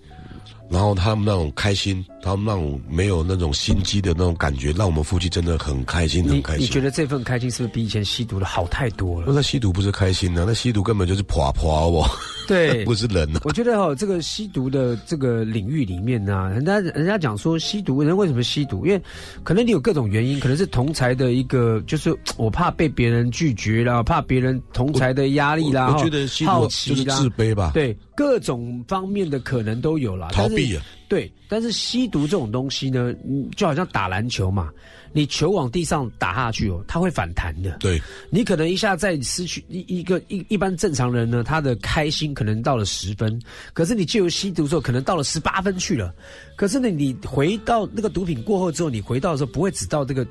[0.71, 6.63] 然后他们那种开心，他们那种没有那种心机的那种感觉，让我们夫妻真的很开心，很你开心。
[6.63, 9.33] 你觉得这份开心是不是比以前吸毒的好太多了？
[9.33, 12.11] 那吸毒不是开心啊、那吸毒根本就是破破哦，
[12.47, 13.41] 对 不是人啊。
[13.45, 18.85] 我觉得哈、这个吸毒的这个领域里面呢、人家人家讲说吸毒，人为什么吸毒？
[18.85, 19.03] 因为
[19.43, 30.31] 可能你有各种原因，可能是同才的一个，就是我怕被别人拒绝啦，怕别人同才的压力啦，哈我我觉得吸毒就是，自卑吧对，各种方面的可能都有了。
[30.33, 30.85] 逃避啊。
[31.09, 34.71] 对，但是吸毒这种东西呢，嗯就好像打篮球嘛，
[35.13, 37.77] 你球往地上打下去哦，它会反弹的。
[37.79, 43.41] 对，你可能一下在失去一一个一一般正常人呢，他的开心可能到了十分，
[43.73, 46.13] 可是你借由吸毒之后，可能到了十八分去了。
[46.57, 50.27] 可是呢，你回到那个毒品过后之后，你回到的时候不会只到这个。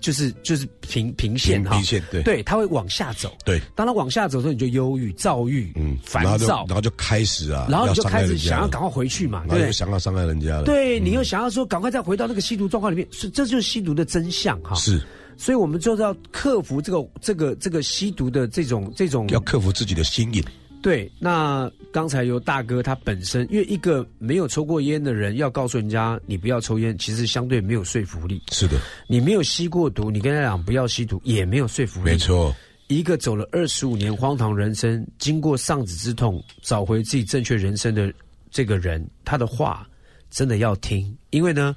[0.00, 3.34] 就是就是平平线哈，平线对对，它会往下走。
[3.44, 9.72] 对，当它往下走的时候，你就忧郁、躁郁、嗯烦躁，然后就开始啊，然后你就开始想要赶快回去嘛，然对不对？
[9.72, 10.64] 想要伤害人家了。
[10.64, 14.74] 对，你又想要说赶快再回到那个吸毒状况里面，是这就是吸毒的真相哈。
[14.76, 15.02] 是，
[15.36, 20.42] 所以我们就是要克服这个这个这个吸毒的这种这种要克服自己的心瘾。
[20.82, 28.40] 对，那刚才有大哥他本身，因为一个没有抽过烟的人要告诉人家你不要抽烟，其实相对没有说服力。
[28.52, 28.78] 是的，
[29.08, 32.12] 你没有吸过毒，你跟他讲不要吸毒，也没有说服力。
[32.12, 32.54] 没错，
[32.86, 38.12] 一个走了二十五年荒唐人生，经过丧子之痛，找回自己正确人生的
[38.50, 39.84] 这个人，他的话
[40.30, 41.74] 真的要听，因为呢，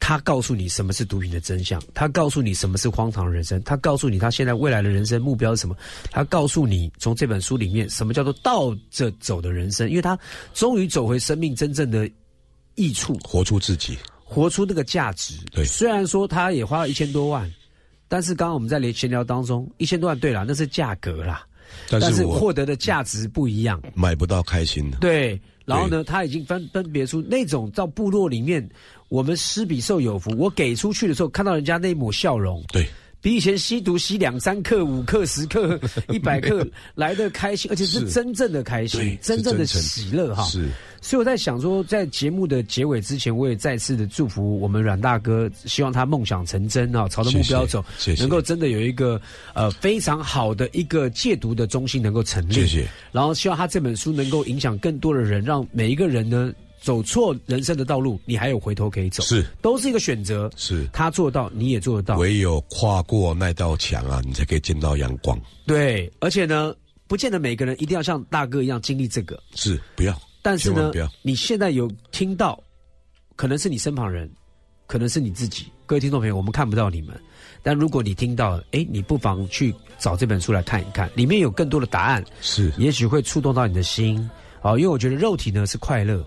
[0.00, 5.74] 他告诉你什么是毒品的真相，他告诉你什么是荒唐人生，他告诉你他现在未来的人生目标是什么，
[6.10, 10.18] 他告诉你从这本书里面什么叫做倒着走的人生，因为他
[10.52, 12.10] 终于走回生命真正的
[12.74, 15.36] 益处，活出自己，活出那个价值。
[15.50, 17.50] 对，虽然说他也花了一千多万，
[18.06, 21.46] 但是刚刚我们在连闲聊当中，一千多万对了，那是价格啦，
[21.88, 24.98] 但是我获得的价值不一样，买不到开心的。
[24.98, 28.68] 对，然后呢，他已经分分别出那种到部落里面。
[29.08, 32.84] 我们施比受有福，我给出去的时候，看到人家那一抹笑容，对，
[33.24, 35.80] 比以前吸毒吸两三克、五克、十克、
[36.12, 36.62] 一百克
[36.94, 40.44] 来的开心，而且是真正的开心，真正的喜乐哈。
[40.44, 40.68] 是，
[41.00, 47.82] 所以我在想说，在节目的结尾之前，我也再次的祝福我们阮大哥，希望他梦想成真啊，朝着目标走，
[48.18, 49.18] 能够真的有一个
[49.54, 52.52] 呃非常好的一个戒毒的中心能够成立。
[52.52, 52.86] 谢谢。
[53.10, 56.52] 然后希望他这本书能够影响更多的人，让每一个人呢。
[56.84, 60.50] 走错人生的道路，你还有回头可以走，是，都是一个选择。
[60.54, 62.18] 是，他做到，你也做得到。
[62.18, 65.40] 唯有跨过那道墙啊，你才可以见到阳光。
[65.66, 66.74] 对，而且呢，
[67.06, 69.42] 不见得每个人一定要像大哥一样经历这个。
[69.54, 70.14] 是，不要。
[70.42, 71.10] 但是呢，不要。
[71.22, 72.62] 你现在有听到，
[73.34, 74.30] 可能是你身旁人，
[74.86, 75.64] 可能是你自己。
[75.86, 77.18] 各位听众朋友，我们看不到你们，
[77.62, 82.22] 但如果你听到，哎，你不妨去找这本书来看一看，里面有更多的答案。
[82.42, 84.28] 是，也许会触动到你的心。
[84.60, 86.22] 啊，因为我觉得肉体呢是快乐。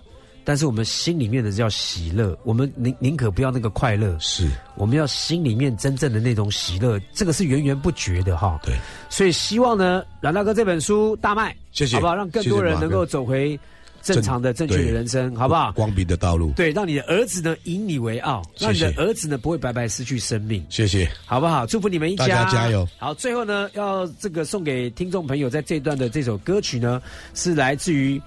[0.48, 8.58] 但是我们心里面的叫喜乐，我们宁宁可不要那个快乐，是我们要心里面真正的那种喜乐，这个是源源不绝的哈。
[8.62, 8.74] 对，
[9.10, 12.14] 所以希望呢，阮大哥这本书大卖，谢谢，好不好？
[12.14, 13.60] 让更多人能够走回
[14.00, 15.70] 正常的、正确的人生，好不好？
[15.72, 20.64] 光明的道路，对，让你的儿子呢以你为傲，让你的儿子呢不会白白失去生命。
[20.70, 21.66] 谢谢，好不好？
[21.66, 22.88] 祝福你们一家，大家加油。
[22.96, 27.02] 好，最后呢，要这个送给听众朋友，在这段的这首歌曲呢，
[27.34, 28.18] 是来自于。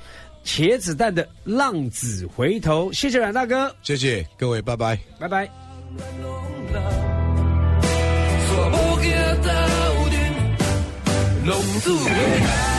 [0.43, 5.49] 茄子蛋的浪子回头，谢谢阮大哥，谢谢各位，拜拜，拜拜。
[11.43, 12.70] 敢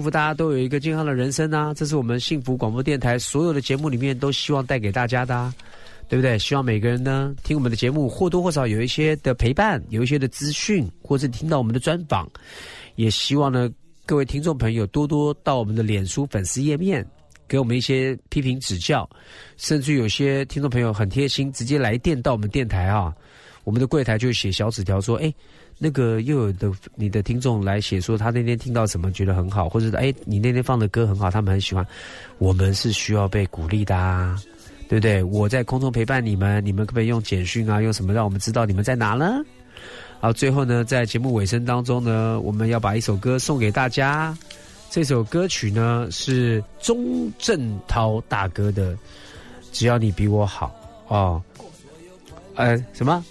[0.00, 1.74] 祝福大家都有一个健康的人生啊！
[1.74, 5.52] 这是我们幸福广播电台所有的节目里面都希望带给大家的，
[6.08, 6.38] 对不对？
[6.38, 12.26] 希望每个人呢听我们的节目或多或少有一些的陪伴，有一些的资讯，或是听到我们的专访。
[12.94, 13.68] 也希望呢
[14.06, 17.06] 各位听众朋友多多到我们的脸书粉丝页面
[17.46, 19.06] 给我们一些批评指教，
[19.58, 23.14] 甚至有些听众朋友很贴心，直接来电到我们电台啊，
[23.64, 25.30] 我们的柜台就写小纸条说：“哎。”
[25.82, 31.84] 那个又有的你的听众来写说他那天听到什么觉得很好，或者哎你那天放的歌很好，他们很喜欢。
[32.36, 34.38] 我们是需要被鼓励的，啊，
[34.90, 35.22] 对不对？
[35.22, 39.40] 我在空中陪伴你们，你们可不可以用简讯啊，用什么让我们知道你们在哪呢？
[40.20, 44.36] 好，最后呢，在节目尾声当中呢，我们要把一首歌送给大家。
[44.90, 48.92] 这首歌曲呢是钟镇涛大哥的
[49.72, 50.74] 《只要你比我好》
[51.14, 51.40] 哦，
[52.54, 53.24] 呃，什么？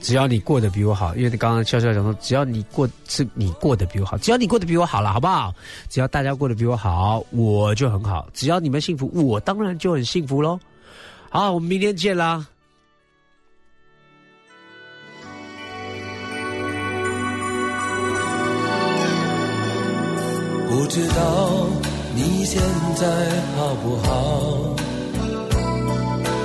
[0.00, 5.52] 只要你过得比我好，因为你刚刚笑笑讲说，只要你过是你过得比我好，只要你过得比我好了，好不好？
[5.88, 8.28] 只要大家过得比我好，我就很好。
[8.32, 10.58] 只要你们幸福，我当然就很幸福喽。
[11.30, 12.46] 好，我们明天见啦。
[20.70, 21.66] 不知道
[22.14, 22.62] 你现
[22.96, 23.06] 在
[23.56, 24.76] 好不好？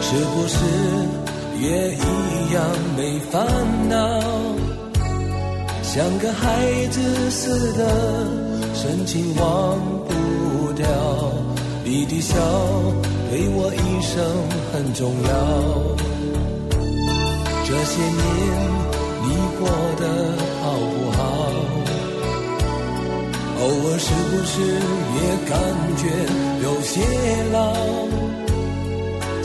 [0.01, 1.22] 是不是？
[1.63, 2.61] 也一样
[2.97, 3.47] 没烦
[3.87, 3.95] 恼，
[5.81, 6.99] 像个孩子
[7.31, 7.81] 似的
[8.73, 10.85] 深情忘不掉。
[11.85, 12.35] 你的笑
[13.29, 14.11] 对我一生
[14.73, 15.31] 很重要。
[17.65, 18.21] 这些年
[19.23, 19.27] 你
[19.57, 19.61] 过
[20.01, 20.03] 得
[20.59, 21.21] 好不好？
[23.61, 24.53] 偶尔是不是
[25.15, 25.17] 也
[25.49, 25.51] 感
[25.95, 26.03] 觉
[26.61, 26.91] 有些
[27.53, 27.57] 老？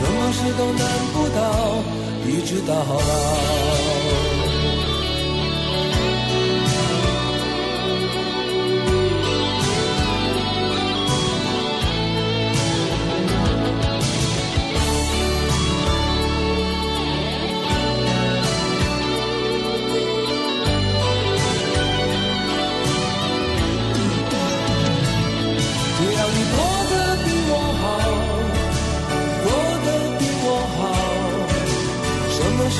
[0.00, 0.82] 什么事都难
[1.12, 1.38] 不倒，
[2.26, 3.99] 一直到老。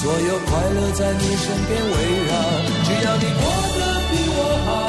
[0.00, 1.92] 所有快乐在你身边围
[2.28, 2.32] 绕。
[2.84, 3.42] 只要你过
[3.74, 3.78] 得
[4.10, 4.87] 比我好，